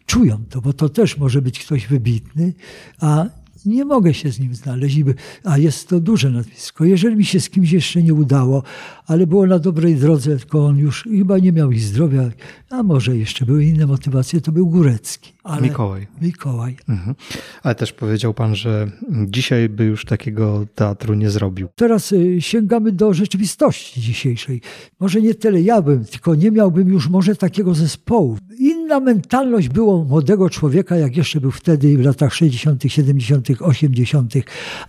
[0.05, 2.53] czują to, bo to też może być ktoś wybitny,
[2.99, 3.25] a
[3.65, 4.97] nie mogę się z nim znaleźć,
[5.43, 6.85] a jest to duże nazwisko.
[6.85, 8.63] Jeżeli mi się z kimś jeszcze nie udało,
[9.07, 12.29] ale było na dobrej drodze, tylko on już chyba nie miał i zdrowia,
[12.69, 15.33] a może jeszcze były inne motywacje, to był Górecki.
[15.43, 16.07] Ale Mikołaj.
[16.21, 16.77] Mikołaj.
[16.89, 17.15] Mhm.
[17.63, 18.91] Ale też powiedział pan, że
[19.27, 21.67] dzisiaj by już takiego teatru nie zrobił.
[21.75, 24.61] Teraz y, sięgamy do rzeczywistości dzisiejszej.
[24.99, 28.37] Może nie tyle ja bym, tylko nie miałbym już może takiego zespołu.
[28.83, 34.33] Inna mentalność było młodego człowieka, jak jeszcze był wtedy w latach 60., 70., 80.,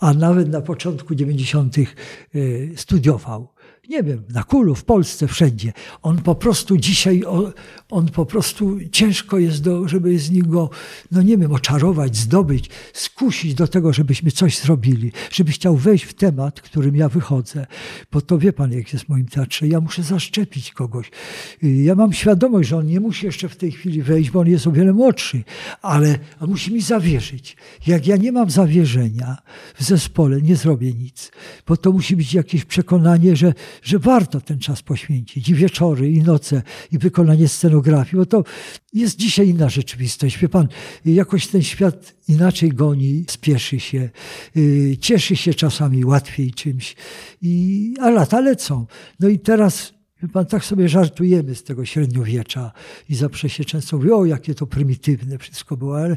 [0.01, 1.77] a nawet na początku 90.
[2.35, 3.49] Y, studiował
[3.89, 5.73] nie wiem, na Kulu, w Polsce, wszędzie.
[6.03, 7.23] On po prostu dzisiaj,
[7.91, 10.71] on po prostu ciężko jest, do, żeby z niego,
[11.13, 16.15] no nie wiem, oczarować, zdobyć, skusić do tego, żebyśmy coś zrobili, żeby chciał wejść w
[16.15, 17.67] temat, którym ja wychodzę.
[18.13, 21.11] Bo to wie pan, jak jest w moim teatrze, ja muszę zaszczepić kogoś.
[21.63, 24.67] Ja mam świadomość, że on nie musi jeszcze w tej chwili wejść, bo on jest
[24.67, 25.45] o wiele młodszy,
[25.83, 27.57] ale musi mi zawierzyć.
[27.87, 29.37] Jak ja nie mam zawierzenia
[29.75, 31.33] w zespole, nie zrobię nic,
[31.67, 36.23] bo to musi być jakieś przekonanie, że że warto ten czas poświęcić i wieczory, i
[36.23, 36.63] noce,
[36.93, 38.45] i wykonanie scenografii, bo to
[38.93, 40.39] jest dzisiaj inna rzeczywistość.
[40.39, 40.69] Wie pan,
[41.05, 44.11] jakoś ten świat inaczej goni, spieszy się,
[44.57, 46.97] y, cieszy się czasami łatwiej czymś,
[47.43, 48.87] i, a lata lecą.
[49.21, 49.95] No i teraz
[50.33, 52.73] pan, tak sobie żartujemy z tego średniowiecza
[53.09, 56.17] i zawsze się często mówi, o jakie to prymitywne wszystko było, ale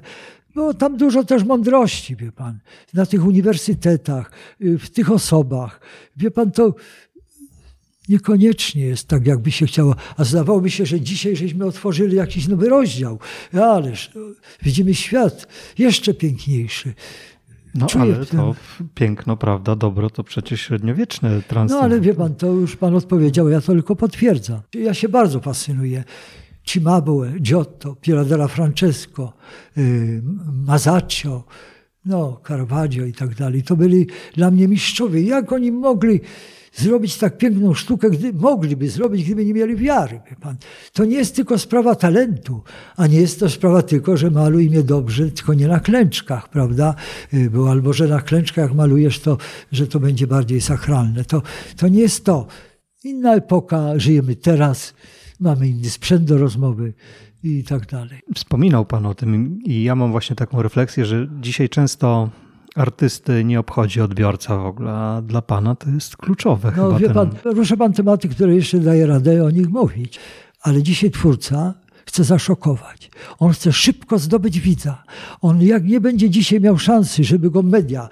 [0.53, 2.59] było tam dużo też mądrości, wie pan,
[2.93, 4.31] na tych uniwersytetach,
[4.61, 5.81] y, w tych osobach.
[6.15, 6.75] Wie pan, to
[8.09, 9.95] niekoniecznie jest tak, jakby się chciało.
[10.17, 13.19] A zdawałoby się, że dzisiaj żeśmy otworzyli jakiś nowy rozdział.
[13.53, 14.11] Ależ
[14.63, 15.47] widzimy świat
[15.77, 16.93] jeszcze piękniejszy.
[17.75, 18.55] No Czuję ale to
[18.95, 21.75] piękno, prawda, dobro to przecież średniowieczne transy.
[21.75, 24.61] No ale wie pan, to już pan odpowiedział, ja to tylko potwierdzam.
[24.73, 26.03] Ja się bardzo fascynuję.
[26.63, 29.33] Cimabue, Giotto, Piero della Francesco,
[29.77, 30.21] yy,
[30.65, 31.43] Masaccio,
[32.05, 33.63] no, Caravaggio i tak dalej.
[33.63, 35.21] To byli dla mnie mistrzowie.
[35.21, 36.21] Jak oni mogli
[36.77, 40.19] zrobić tak piękną sztukę, gdy, mogliby zrobić, gdyby nie mieli wiary.
[40.41, 40.55] Pan.
[40.93, 42.63] To nie jest tylko sprawa talentu,
[42.95, 46.95] a nie jest to sprawa tylko, że maluj mnie dobrze, tylko nie na klęczkach, prawda?
[47.33, 49.37] Y, bo albo, że na klęczkach malujesz to,
[49.71, 51.25] że to będzie bardziej sakralne.
[51.25, 51.41] To,
[51.77, 52.47] to nie jest to.
[53.03, 54.93] Inna epoka, żyjemy teraz,
[55.39, 56.93] mamy inny sprzęt do rozmowy
[57.43, 58.19] i tak dalej.
[58.35, 62.29] Wspominał Pan o tym i ja mam właśnie taką refleksję, że dzisiaj często
[62.77, 66.99] artysty nie obchodzi odbiorca w ogóle, a dla pana to jest kluczowe no, chyba.
[66.99, 67.55] Wie pan, ten...
[67.55, 70.19] Ruszę pan tematy, które jeszcze daje radę o nich mówić,
[70.61, 71.73] ale dzisiaj twórca
[72.05, 73.11] chce zaszokować.
[73.39, 75.03] On chce szybko zdobyć widza.
[75.41, 78.09] On jak nie będzie dzisiaj miał szansy, żeby go media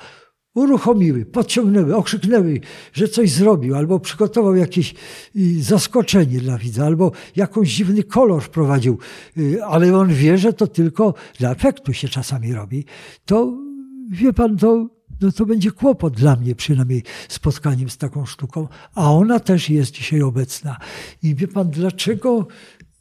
[0.56, 2.62] uruchomiły, podciągnęły, okrzyknęły,
[2.94, 4.96] że coś zrobił, albo przygotował jakieś
[5.36, 8.98] y, zaskoczenie dla widza, albo jakąś dziwny kolor wprowadził,
[9.38, 12.86] y, ale on wie, że to tylko dla efektu się czasami robi,
[13.26, 13.65] to
[14.10, 14.90] wie pan, to,
[15.22, 19.92] no to będzie kłopot dla mnie przynajmniej spotkaniem z taką sztuką, a ona też jest
[19.92, 20.78] dzisiaj obecna.
[21.24, 22.48] I wie pan, dlaczego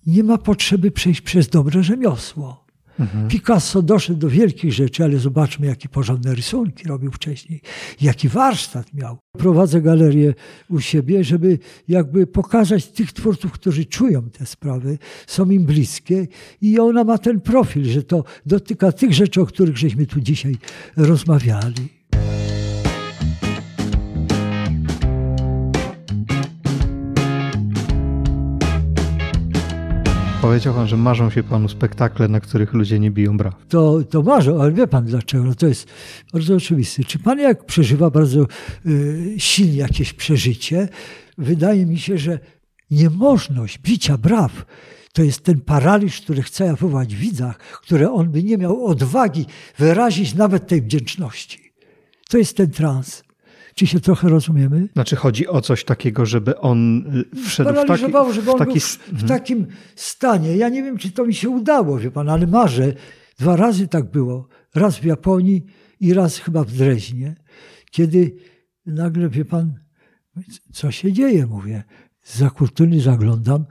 [0.07, 2.64] nie ma potrzeby przejść przez dobre rzemiosło?
[3.01, 3.29] Mhm.
[3.29, 7.61] Picasso doszedł do wielkich rzeczy, ale zobaczmy, jakie porządne rysunki robił wcześniej,
[8.01, 9.19] jaki warsztat miał.
[9.39, 10.35] Prowadzę galerię
[10.69, 16.27] u siebie, żeby jakby pokazać tych twórców, którzy czują te sprawy, są im bliskie
[16.61, 20.57] i ona ma ten profil, że to dotyka tych rzeczy, o których żeśmy tu dzisiaj
[20.97, 21.94] rozmawiali.
[30.45, 33.55] Powiedział pan, że marzą się panu spektakle, na których ludzie nie biją braw.
[33.69, 35.45] To, to marzą, ale wie pan dlaczego?
[35.45, 35.89] No to jest
[36.33, 37.05] bardzo oczywiste.
[37.05, 38.47] Czy pan jak przeżywa bardzo
[38.87, 40.89] y, silnie jakieś przeżycie,
[41.39, 42.39] wydaje mi się, że
[42.91, 44.67] niemożność bicia braw
[45.13, 49.47] to jest ten paraliż, który chce wywołać w widzach, które on by nie miał odwagi
[49.79, 51.73] wyrazić nawet tej wdzięczności.
[52.29, 53.24] To jest ten trans.
[53.75, 54.89] Czy się trochę rozumiemy?
[54.93, 57.05] Znaczy chodzi o coś takiego, żeby on
[57.35, 58.81] y, wszedł w taki, żeby on w taki...
[58.81, 59.29] w mhm.
[59.29, 59.67] takim
[59.97, 60.57] stanie.
[60.57, 62.93] Ja nie wiem, czy to mi się udało, wie pan, ale marzę.
[63.39, 64.49] Dwa razy tak było.
[64.75, 65.65] Raz w Japonii
[66.01, 67.35] i raz chyba w Dreźnie.
[67.91, 68.37] Kiedy
[68.87, 69.75] nagle, wie pan,
[70.73, 71.83] co się dzieje, mówię.
[72.25, 73.65] Za kurtyny zaglądam,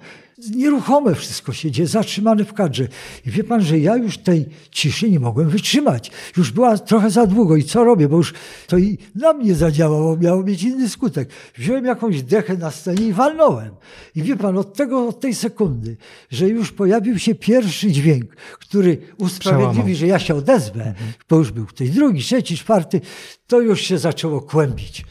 [0.49, 2.87] nieruchome wszystko się dzieje, zatrzymane w kadrze.
[3.25, 6.11] I wie pan, że ja już tej ciszy nie mogłem wytrzymać.
[6.37, 8.33] Już była trochę za długo i co robię, bo już
[8.67, 11.29] to i na mnie zadziałało, miało mieć inny skutek.
[11.55, 13.69] Wziąłem jakąś dechę na scenie i walnąłem.
[14.15, 15.97] I wie pan, od tego, od tej sekundy,
[16.29, 21.13] że już pojawił się pierwszy dźwięk, który usprawiedliwi, że ja się odezwę, mhm.
[21.29, 23.01] bo już był ktoś drugi, trzeci, czwarty,
[23.47, 25.05] to już się zaczęło kłębić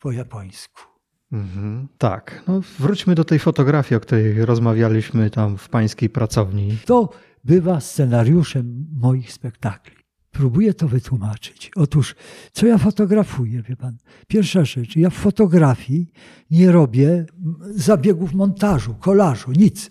[0.00, 0.85] po japońsku.
[1.32, 2.42] Mhm, tak.
[2.48, 6.78] No, wróćmy do tej fotografii, o której rozmawialiśmy tam w pańskiej pracowni.
[6.84, 7.10] To
[7.44, 9.96] bywa scenariuszem moich spektakli.
[10.30, 11.70] Próbuję to wytłumaczyć.
[11.76, 12.14] Otóż,
[12.52, 13.96] co ja fotografuję, wie pan?
[14.26, 16.12] Pierwsza rzecz, ja w fotografii
[16.50, 17.26] nie robię
[17.74, 19.90] zabiegów montażu, kolażu, nic.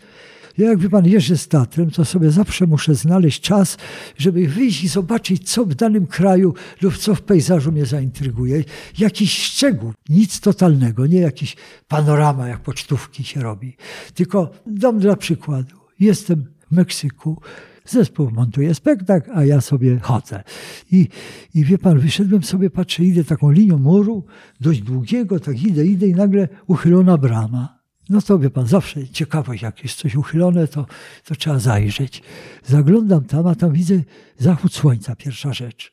[0.57, 3.77] Ja jak wie pan jeżdżę z teatrem, to sobie zawsze muszę znaleźć czas,
[4.17, 8.63] żeby wyjść i zobaczyć, co w danym kraju lub co w pejzażu mnie zaintryguje.
[8.97, 11.55] Jakiś szczegół, nic totalnego, nie jakiś
[11.87, 13.77] panorama, jak pocztówki się robi.
[14.13, 15.75] Tylko dam dla przykładu.
[15.99, 17.41] Jestem w Meksyku,
[17.85, 20.43] zespół montuje spektakl, a ja sobie chodzę.
[20.91, 21.07] I,
[21.55, 24.25] I wie pan, wyszedłem sobie, patrzę, idę taką linią muru,
[24.61, 27.74] dość długiego, tak idę, idę i nagle uchylona brama.
[28.09, 30.85] No to wie pan, zawsze ciekawość, jak jest coś uchylone, to,
[31.25, 32.23] to trzeba zajrzeć.
[32.65, 34.01] Zaglądam tam, a tam widzę
[34.37, 35.91] zachód słońca, pierwsza rzecz,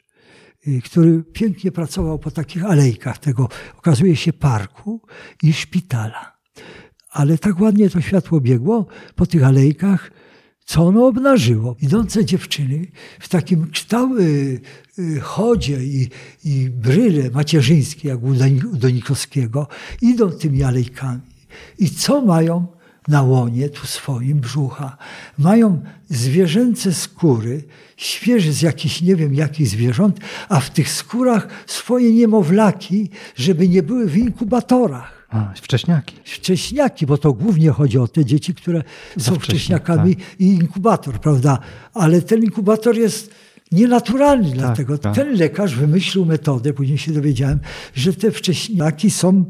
[0.67, 3.49] y, który pięknie pracował po takich alejkach tego,
[3.79, 5.01] okazuje się, parku
[5.43, 6.37] i szpitala.
[7.11, 10.11] Ale tak ładnie to światło biegło po tych alejkach,
[10.65, 11.77] co ono obnażyło.
[11.83, 12.87] Idące dziewczyny
[13.21, 14.25] w takim kształcie
[14.99, 16.09] y, chodzie i,
[16.45, 18.35] i bryle macierzyńskie, jak u
[18.73, 19.69] Donikowskiego,
[20.03, 21.32] idą tymi alejkami.
[21.79, 22.67] I co mają
[23.09, 24.97] na łonie tu swoim brzucha?
[25.39, 27.65] Mają zwierzęce skóry,
[27.97, 33.83] świeże z jakichś nie wiem jakich zwierząt, a w tych skórach swoje niemowlaki, żeby nie
[33.83, 35.23] były w inkubatorach.
[35.33, 36.17] A, wcześniaki.
[36.25, 38.83] Wcześniaki, bo to głównie chodzi o te dzieci, które
[39.19, 40.41] są wcześniakami tak.
[40.41, 41.59] i inkubator, prawda?
[41.95, 43.35] Ale ten inkubator jest
[43.73, 44.49] nienaturalny.
[44.49, 45.15] Tak, dlatego tak.
[45.15, 47.59] ten lekarz wymyślił metodę, później się dowiedziałem,
[47.95, 49.45] że te wcześniaki są,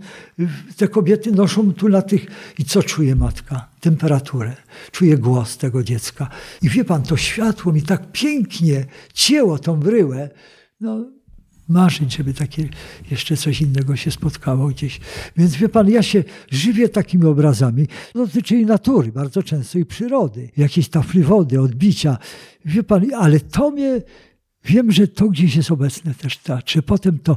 [0.76, 2.26] te kobiety noszą tu na tych
[2.58, 3.68] i co czuje matka?
[3.80, 4.56] Temperaturę,
[4.90, 6.28] czuje głos tego dziecka.
[6.62, 10.30] I wie pan, to światło mi tak pięknie cięło tą bryłę.
[10.80, 11.04] No,
[11.68, 12.68] marzyć, żeby takie
[13.10, 15.00] jeszcze coś innego się spotkało gdzieś.
[15.36, 17.86] Więc wie pan, ja się żywię takimi obrazami.
[18.14, 20.50] Dotyczy i natury, bardzo często i przyrody.
[20.56, 22.18] Jakieś tafli wody, odbicia.
[22.64, 24.00] Wie pan, ale to mnie
[24.64, 26.82] Wiem, że to gdzieś jest obecne też w teatrze.
[26.82, 27.36] Potem to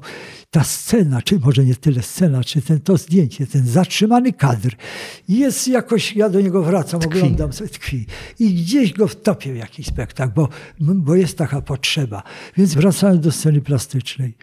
[0.51, 4.75] ta scena, czy może nie tyle scena, czy ten, to zdjęcie, ten zatrzymany kadr,
[5.29, 7.17] jest jakoś, ja do niego wracam, tkwi.
[7.17, 8.05] oglądam sobie, tkwi.
[8.39, 10.49] I gdzieś go wtopię w jakiś spektakl, bo,
[10.79, 12.23] bo jest taka potrzeba.
[12.57, 14.37] Więc wracając do sceny plastycznej.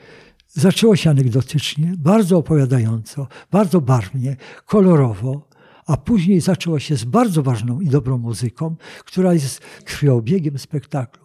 [0.48, 5.48] Zaczęło się anegdotycznie, bardzo opowiadająco, bardzo barwnie, kolorowo,
[5.86, 11.22] a później zaczęło się z bardzo ważną i dobrą muzyką, która jest krwiobiegiem spektaklu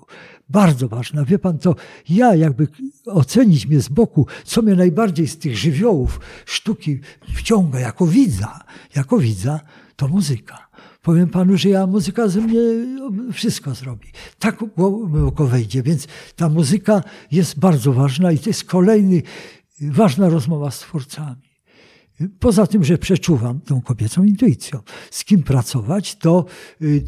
[0.50, 1.26] bardzo ważna.
[1.26, 1.76] Wie pan, to
[2.10, 2.68] ja jakby
[3.06, 7.00] ocenić mnie z boku, co mnie najbardziej z tych żywiołów sztuki
[7.36, 8.60] wciąga jako widza,
[8.96, 9.60] jako widza,
[9.96, 10.68] to muzyka.
[11.02, 12.60] Powiem panu, że ja muzyka ze mnie
[13.34, 14.08] wszystko zrobi.
[14.40, 19.22] Tak głęboko wejdzie, więc ta muzyka jest bardzo ważna i to jest kolejny,
[19.82, 21.48] ważna rozmowa z twórcami.
[22.40, 24.80] Poza tym, że przeczuwam tą kobiecą intuicją,
[25.12, 26.46] z kim pracować, to,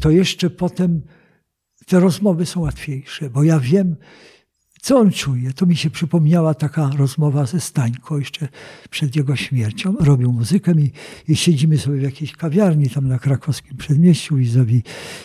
[0.00, 1.02] to jeszcze potem
[1.86, 3.96] te rozmowy są łatwiejsze, bo ja wiem,
[4.82, 5.52] co on czuje.
[5.52, 8.48] To mi się przypomniała taka rozmowa ze Stańko jeszcze
[8.90, 9.96] przed jego śmiercią.
[10.00, 10.92] Robił muzykę i,
[11.28, 14.82] i siedzimy sobie w jakiejś kawiarni tam na krakowskim przedmieściu i zrobi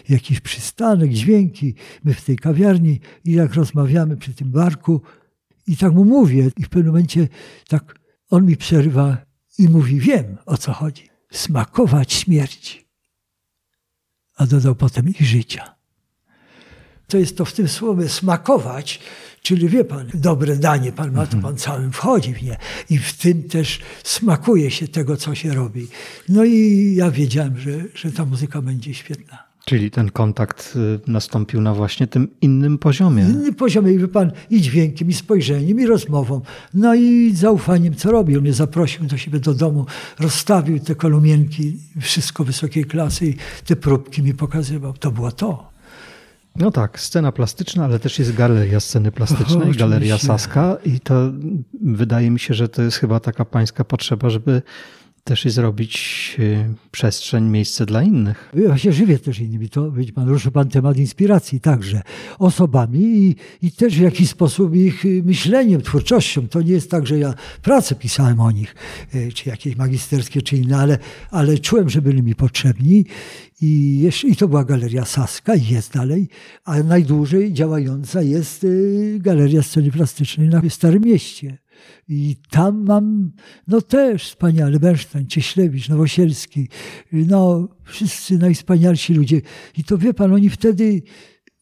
[0.10, 1.76] jakiś przystanek, dźwięki.
[2.04, 5.02] My w tej kawiarni i jak rozmawiamy przy tym barku
[5.68, 7.28] i tak mu mówię i w pewnym momencie
[7.68, 8.00] tak
[8.30, 9.18] on mi przerywa
[9.58, 11.10] i mówi, wiem o co chodzi.
[11.32, 12.86] Smakować śmierci.
[14.38, 15.75] A dodał potem i życia
[17.08, 19.00] to jest to w tym słowie smakować,
[19.42, 21.44] czyli wie pan, dobre danie pan ma, to mhm.
[21.44, 22.58] pan całym wchodzi w nie
[22.90, 25.88] i w tym też smakuje się tego, co się robi.
[26.30, 29.56] No i ja wiedziałem, że, że ta muzyka będzie świetna.
[29.66, 33.24] Czyli ten kontakt y, nastąpił na właśnie tym innym poziomie.
[33.24, 36.42] Innym poziomie, i wie pan, i dźwiękiem, i spojrzeniem, i rozmową,
[36.74, 38.36] no i zaufaniem, co robi.
[38.36, 39.86] On mnie zaprosił do siebie do domu,
[40.20, 43.36] rozstawił te kolumienki, wszystko wysokiej klasy i
[43.66, 44.94] te próbki mi pokazywał.
[44.94, 45.75] To było to.
[46.56, 51.32] No tak, scena plastyczna, ale też jest galeria sceny plastycznej, galeria Saska i to
[51.82, 54.62] wydaje mi się, że to jest chyba taka pańska potrzeba, żeby
[55.26, 58.52] też i zrobić y, przestrzeń, miejsce dla innych.
[58.68, 59.70] Ja się żywię też innymi.
[59.70, 62.02] To, widzi pan, ruszy pan temat inspiracji także
[62.40, 66.48] osobami i, i też w jakiś sposób ich y, myśleniem, twórczością.
[66.48, 68.76] To nie jest tak, że ja pracę pisałem o nich,
[69.16, 70.98] y, czy jakieś magisterskie, czy inne, ale,
[71.32, 73.06] ale czułem, że byli mi potrzebni
[73.62, 76.28] i, jeszcze, I to była Galeria Saska i jest dalej,
[76.66, 78.66] a najdłużej działająca jest
[79.18, 81.65] Galeria Sceny Plastycznej na Starym Mieście.
[82.08, 83.32] I tam mam,
[83.68, 86.68] no też wspaniale, Bernstein, Cieślewicz, Nowosielski,
[87.12, 89.42] no wszyscy najwspanialsi ludzie.
[89.78, 91.02] I to wie pan, oni wtedy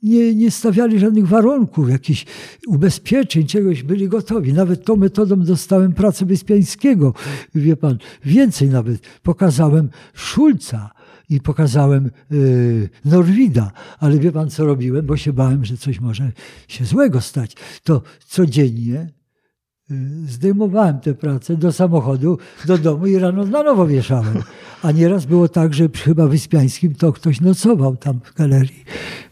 [0.04, 2.26] nie, nie stawiali żadnych warunków, jakichś
[2.68, 4.54] ubezpieczeń, czegoś, byli gotowi.
[4.54, 7.14] Nawet tą metodą dostałem pracę Wyspiańskiego.
[7.56, 9.02] Wie pan, więcej nawet.
[9.22, 10.92] Pokazałem Szulca
[11.30, 16.32] i pokazałem y, Norwida, ale wie pan, co robiłem, bo się bałem, że coś może
[16.68, 17.56] się złego stać.
[17.84, 19.14] To codziennie
[20.28, 24.44] zdejmowałem tę pracę do samochodu, do domu i rano na nowo wieszałem.
[24.84, 28.84] A nieraz było tak, że chyba Wyspiańskim to ktoś nocował tam w galerii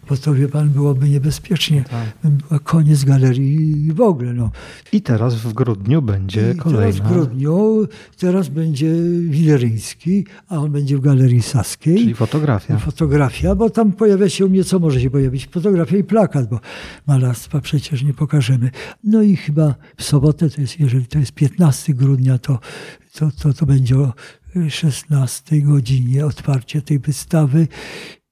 [0.09, 1.83] bo to wie pan byłoby niebezpiecznie.
[1.83, 2.63] Tak.
[2.63, 4.33] Koniec galerii w ogóle.
[4.33, 4.51] No.
[4.91, 6.81] I teraz w grudniu będzie I kolejna.
[6.81, 7.87] Teraz w grudniu,
[8.17, 11.97] teraz będzie Wileryński, a on będzie w Galerii Saskiej.
[11.97, 12.77] Czyli fotografia.
[12.77, 15.47] Fotografia, bo tam pojawia się u mnie, co może się pojawić?
[15.47, 16.59] Fotografia i plakat, bo
[17.07, 18.71] malarstwa przecież nie pokażemy.
[19.03, 22.59] No i chyba w sobotę, to jest, jeżeli to jest 15 grudnia, to,
[23.13, 24.13] to, to, to będzie o
[24.69, 27.67] 16 godzinie otwarcie tej wystawy.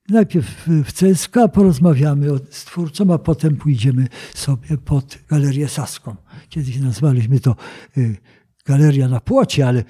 [0.10, 6.16] Najpierw w CSK porozmawiamy z twórcą, a potem pójdziemy sobie pod Galerię Saską.
[6.49, 7.55] Kiedyś nazwaliśmy to
[7.97, 8.18] y,
[8.66, 9.84] Galeria na płocie, ale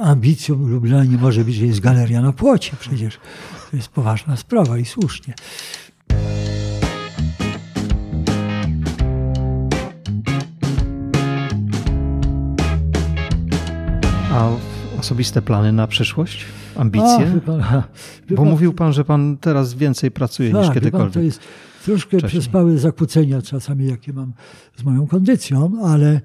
[0.00, 2.72] ambicją Lublina nie może być, że jest galeria na płocie.
[2.80, 3.18] Przecież
[3.70, 5.34] to jest poważna sprawa i słusznie.
[14.32, 14.48] A
[14.98, 16.46] osobiste plany na przyszłość?
[16.76, 17.32] Ambicje?
[17.36, 17.62] A, pan,
[18.30, 21.12] Bo pan, mówił pan, że pan teraz więcej pracuje tak, niż kiedykolwiek.
[21.12, 21.40] Pan, to jest
[21.84, 22.40] troszkę wcześniej.
[22.40, 24.32] przespałe zakłócenia czasami, jakie mam
[24.76, 26.20] z moją kondycją, ale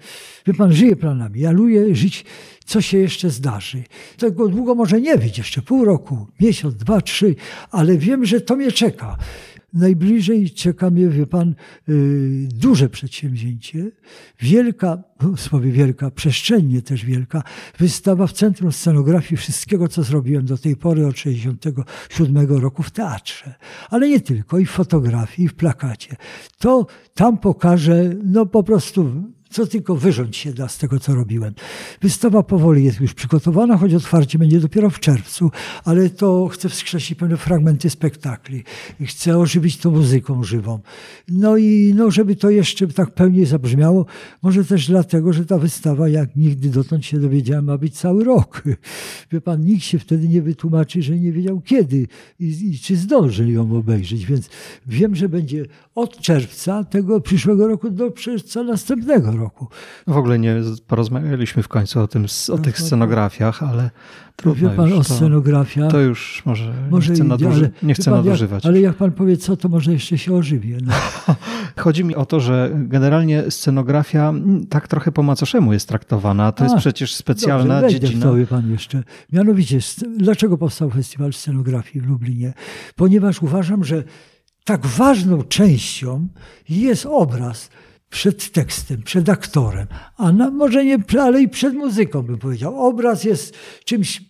[0.48, 1.40] wie pan, żyję planami.
[1.40, 2.26] Ja lubię żyć,
[2.66, 3.84] co się jeszcze zdarzy.
[4.18, 7.36] Tego długo może nie być, jeszcze pół roku, miesiąc, dwa, trzy,
[7.72, 9.18] ale wiem, że to mnie czeka.
[9.74, 11.56] Najbliżej czeka mnie, wie pan,
[11.90, 13.92] y, duże przedsięwzięcie,
[14.40, 17.44] wielka, w słowie wielka, przestrzennie też wielka,
[17.78, 23.56] wystawa w Centrum Scenografii wszystkiego, co zrobiłem do tej pory od 1967 roku w teatrze.
[23.90, 26.16] Ale nie tylko, i w fotografii, i w plakacie.
[26.58, 29.24] To tam pokażę, no po prostu
[29.58, 31.54] co tylko wyrząd się da z tego, co robiłem.
[32.02, 35.52] Wystawa powoli jest już przygotowana, choć otwarcie będzie dopiero w czerwcu,
[35.86, 38.64] ale to chcę wskrzesić pewne fragmenty spektakli.
[39.06, 40.80] Chcę ożywić to muzyką żywą.
[41.28, 44.06] No i no, żeby to jeszcze tak pełniej zabrzmiało,
[44.42, 48.64] może też dlatego, że ta wystawa, jak nigdy dotąd się dowiedziałem, ma być cały rok.
[49.32, 52.08] Wie pan, nikt się wtedy nie wytłumaczy, że nie wiedział kiedy
[52.40, 54.50] i, i czy zdąży ją obejrzeć, więc
[54.88, 59.47] wiem, że będzie od czerwca tego przyszłego roku do czerwca następnego roku.
[60.08, 60.56] W ogóle nie
[60.88, 63.90] porozmawialiśmy w końcu o, tym, o tych scenografiach, ale
[64.36, 65.88] trudno Wie pan już, o scenografia.
[65.88, 68.64] To już może, może nie chcę, naduży, ale, nie chcę pan, nadużywać.
[68.64, 70.78] Jak, ale jak pan powie co, to może jeszcze się ożywię.
[70.84, 70.94] No.
[71.84, 74.34] Chodzi mi o to, że generalnie scenografia
[74.70, 76.52] tak trochę po macoszemu jest traktowana.
[76.52, 78.26] To A, jest przecież specjalna dobrze, dziedzina.
[78.26, 79.04] W to, wie pan jeszcze.
[79.34, 79.80] Mianowicie,
[80.18, 82.54] dlaczego powstał Festiwal Scenografii w Lublinie?
[82.96, 84.04] Ponieważ uważam, że
[84.64, 86.28] tak ważną częścią
[86.70, 87.70] jest obraz
[88.10, 89.88] przed tekstem, przed aktorem,
[90.18, 92.88] a na, może nie, ale i przed muzyką bym powiedział.
[92.88, 94.22] Obraz jest czymś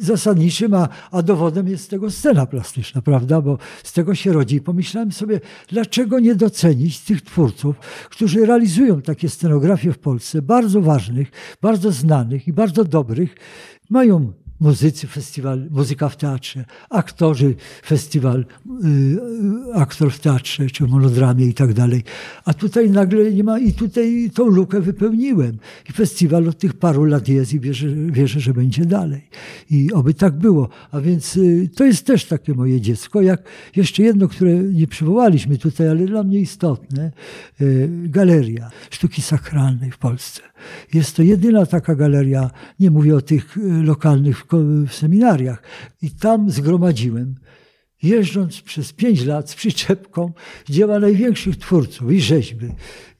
[0.00, 3.40] zasadniczym, a, a dowodem jest tego scena plastyczna, prawda?
[3.40, 4.56] Bo z tego się rodzi.
[4.56, 7.76] I pomyślałem sobie, dlaczego nie docenić tych twórców,
[8.10, 11.30] którzy realizują takie scenografie w Polsce, bardzo ważnych,
[11.62, 13.34] bardzo znanych i bardzo dobrych,
[13.90, 17.54] mają muzycy festiwal Muzyka w Teatrze, aktorzy
[17.84, 18.44] festiwal
[18.84, 22.04] y, Aktor w Teatrze, czy monodramie i tak dalej.
[22.44, 25.58] A tutaj nagle nie ma i tutaj tą lukę wypełniłem.
[25.88, 29.28] I festiwal od tych paru lat jest i wierzę, wierzę że będzie dalej.
[29.70, 30.68] I oby tak było.
[30.90, 33.42] A więc y, to jest też takie moje dziecko, jak
[33.76, 37.12] jeszcze jedno, które nie przywołaliśmy tutaj, ale dla mnie istotne,
[37.60, 40.42] y, galeria sztuki sakralnej w Polsce.
[40.94, 42.50] Jest to jedyna taka galeria,
[42.80, 44.44] nie mówię o tych lokalnych
[44.88, 45.62] w seminariach.
[46.02, 47.34] I tam zgromadziłem,
[48.02, 50.32] jeżdżąc przez pięć lat z przyczepką,
[50.68, 52.66] dzieła największych twórców i rzeźby,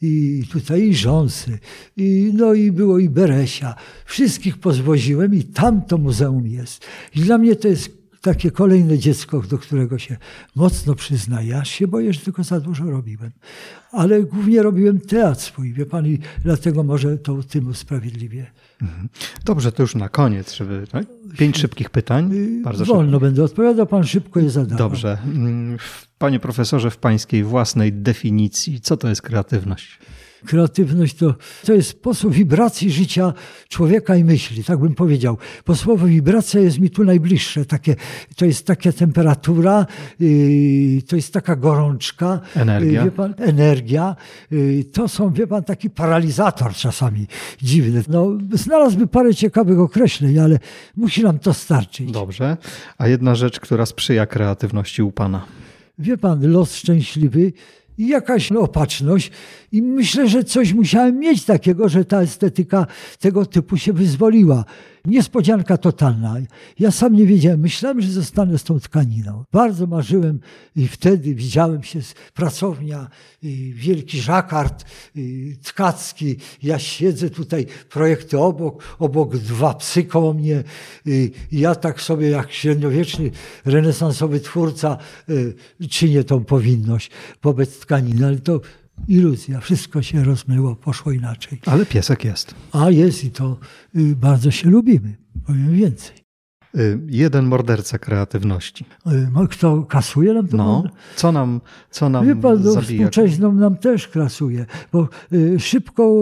[0.03, 1.59] i tutaj i Rząsy,
[1.97, 3.75] i, no i było i Beresia.
[4.05, 6.85] Wszystkich pozwoziłem i tam to muzeum jest.
[7.15, 7.96] I dla mnie to jest
[8.27, 10.17] takie kolejne dziecko, do którego się
[10.55, 11.49] mocno przyznaję.
[11.49, 13.31] Ja się boję, że tylko za dużo robiłem.
[13.93, 18.47] Ale głównie robiłem teatr swój, wie pan, i dlatego może to tym usprawiedliwie.
[18.83, 19.09] Mhm.
[19.45, 21.07] Dobrze, to już na koniec, żeby tak?
[21.39, 22.33] pięć szybkich pytań.
[22.33, 23.21] Y, Bardzo Wolno szybko.
[23.21, 24.77] będę odpowiadał, pan szybko je zada.
[24.77, 25.19] Dobrze.
[25.25, 25.77] Mm,
[26.19, 29.99] panie profesorze, w pańskiej własnej definicji, co to jest kreatywność?
[30.47, 31.35] Kreatywność to,
[31.65, 33.33] to jest sposób wibracji życia
[33.69, 35.39] człowieka i myśli, tak bym powiedział.
[35.67, 37.65] Bo słowo wibracja jest mi tu najbliższe.
[37.65, 37.97] Takie,
[38.37, 39.87] to jest taka temperatura,
[40.21, 42.41] yy, to jest taka gorączka.
[42.55, 43.05] Energia.
[43.05, 44.17] Yy, pan, energia.
[44.51, 47.27] Yy, to są, wie pan, taki paralizator czasami
[47.63, 48.03] dziwny.
[48.09, 50.59] No, znalazłby parę ciekawych określeń, ale
[50.97, 52.13] musi nam to starczyć.
[52.13, 52.57] Dobrze.
[52.99, 55.47] A jedna rzecz, która sprzyja kreatywności u pana?
[55.99, 57.53] wie pan, los szczęśliwy
[57.99, 59.31] i jakaś opatrzność.
[59.73, 62.87] I myślę, że coś musiałem mieć takiego, że ta estetyka
[63.21, 64.65] tego typu się wyzwoliła.
[65.07, 66.37] Niespodzianka totalna.
[66.79, 67.61] Ja sam nie wiedziałem.
[67.61, 69.45] Myślałem, że zostanę z tą tkaniną.
[69.53, 70.41] Bardzo marzyłem
[70.77, 73.09] i wtedy widziałem się z pracownia,
[73.73, 74.85] wielki żakard
[75.63, 76.37] tkacki.
[76.63, 80.65] Ja siedzę tutaj, projekty obok, obok dwa psy koło mnie.
[81.07, 83.31] I ja tak sobie jak średniowieczny,
[83.65, 84.99] renesansowy twórca
[85.91, 87.11] czynię tą powinność
[87.43, 88.27] wobec tkaniny.
[88.27, 88.61] Ale to
[89.09, 91.61] iluzja, wszystko się rozmyło, poszło inaczej.
[91.67, 92.55] Ale piesek jest.
[92.73, 93.59] A jest i to
[93.97, 95.17] y, bardzo się lubimy,
[95.47, 96.17] powiem więcej.
[96.77, 98.85] Y, jeden morderca kreatywności.
[99.45, 100.57] Y, kto kasuje nam to?
[100.57, 100.85] No,
[101.17, 102.63] co nam, co nam Wie pan,
[103.41, 105.09] no, nam też kasuje, bo
[105.59, 106.15] szybko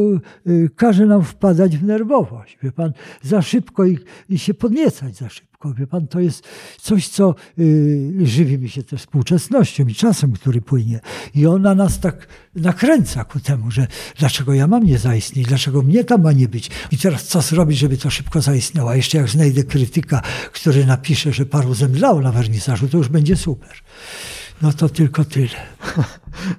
[0.77, 2.59] każe nam wpadać w nerwowość.
[2.63, 3.99] Wie pan, za szybko i,
[4.29, 5.54] i się podniecać za szybko.
[5.73, 6.49] Wie pan, to jest
[6.81, 11.01] coś, co y, żywi mi się też współczesnością i czasem, który płynie.
[11.35, 13.87] I ona nas tak nakręca ku temu, że
[14.19, 16.71] dlaczego ja mam nie zaistnieć, dlaczego mnie tam ma nie być.
[16.91, 18.91] I teraz co zrobić, żeby to szybko zaistniało.
[18.91, 23.37] A jeszcze jak znajdę krytyka, który napisze, że paru zemdlało na wernisażu, to już będzie
[23.37, 23.73] super.
[24.63, 25.49] No to tylko tyle.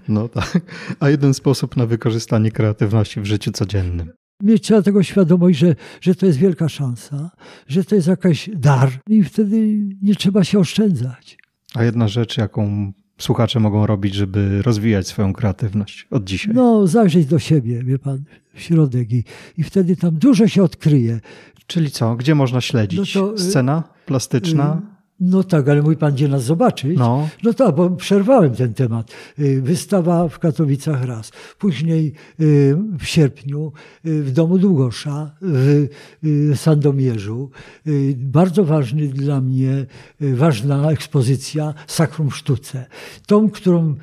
[0.07, 0.59] No tak.
[0.99, 6.15] A jeden sposób na wykorzystanie kreatywności w życiu codziennym mieć trzeba tego świadomość, że, że
[6.15, 7.31] to jest wielka szansa,
[7.67, 11.37] że to jest jakaś dar i wtedy nie trzeba się oszczędzać.
[11.75, 16.53] A jedna rzecz, jaką słuchacze mogą robić, żeby rozwijać swoją kreatywność od dzisiaj?
[16.53, 18.23] No, zajrzeć do siebie, wie pan,
[18.53, 19.23] w środek i,
[19.57, 21.19] i wtedy tam dużo się odkryje.
[21.67, 22.15] Czyli co?
[22.15, 23.15] Gdzie można śledzić?
[23.15, 24.94] No to, y, Scena plastyczna?
[25.19, 26.97] No tak, ale mój pan gdzie nas zobaczyć?
[26.97, 27.29] No.
[27.43, 29.11] no tak, bo przerwałem ten temat.
[29.39, 31.31] Y, wystawa w Katowicach raz.
[31.59, 33.71] Później y, w sierpniu
[34.05, 35.87] y, w Domu Długosza w
[36.55, 37.49] Sandomierzu.
[38.15, 39.85] Bardzo ważny dla mnie,
[40.19, 42.85] ważna ekspozycja Sakrum Sztuce.
[43.27, 43.95] Tą, którą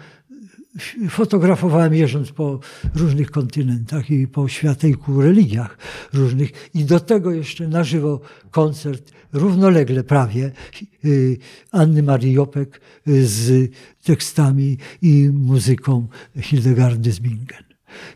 [1.11, 2.61] fotografowałem jeżdżąc po
[2.95, 5.79] różnych kontynentach i po światełku religiach
[6.13, 8.21] różnych i do tego jeszcze na żywo
[8.51, 10.53] koncert równolegle prawie
[11.05, 11.39] y,
[11.73, 13.71] Anny Marii Jopek y, z
[14.03, 16.07] tekstami i muzyką
[16.41, 17.65] Hildegardy z Bingen.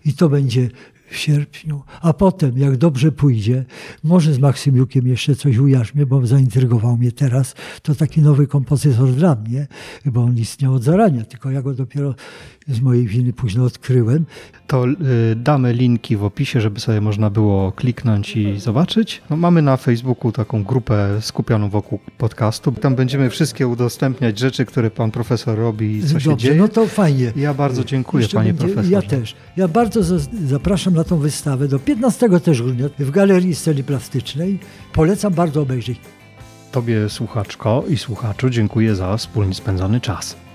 [0.05, 0.69] I to będzie
[1.09, 3.65] w sierpniu, a potem, jak dobrze pójdzie,
[4.05, 7.55] może z Maksymiukiem jeszcze coś ujarzmię, bo zaintrygował mnie teraz.
[7.83, 9.67] To taki nowy kompozytor dla mnie,
[10.05, 12.15] bo on istniał od zarania, tylko ja go dopiero
[12.69, 14.27] z mojej winy późno odkryłem.
[14.67, 14.95] To y,
[15.37, 19.23] damy linki w opisie, żeby sobie można było kliknąć i zobaczyć.
[19.31, 22.73] No, mamy na Facebooku taką grupę skupioną wokół podcastu.
[22.73, 26.55] Tam będziemy wszystkie udostępniać rzeczy, które pan profesor robi i co Dobrze, się dzieje.
[26.55, 27.33] no to fajnie.
[27.37, 28.91] Ja bardzo dziękuję Jeszcze panie będzie, profesorze.
[28.95, 29.37] Ja też.
[29.57, 34.59] Ja bardzo zapraszam na tą wystawę do 15 też grudnia w Galerii Sceny Plastycznej.
[34.93, 35.99] Polecam bardzo obejrzeć.
[36.73, 40.46] Tobie słuchaczko i słuchaczu dziękuję za wspólnie spędzony czas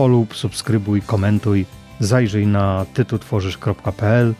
[0.00, 1.66] polub, subskrybuj, komentuj,
[2.00, 4.34] zajrzyj na tytutworzysz.pl,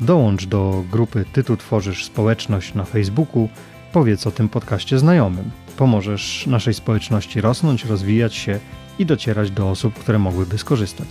[0.00, 3.48] dołącz do grupy Tytu Tworzysz Społeczność na Facebooku,
[3.92, 5.50] powiedz o tym podcaście znajomym.
[5.76, 8.58] Pomożesz naszej społeczności rosnąć, rozwijać się
[8.98, 11.08] i docierać do osób, które mogłyby skorzystać.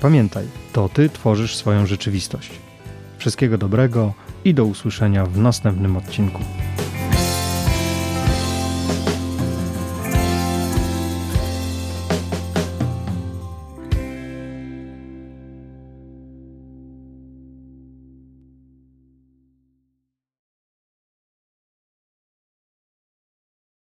[0.00, 2.50] Pamiętaj, to Ty tworzysz swoją rzeczywistość.
[3.18, 4.14] Wszystkiego dobrego
[4.44, 6.42] i do usłyszenia w następnym odcinku.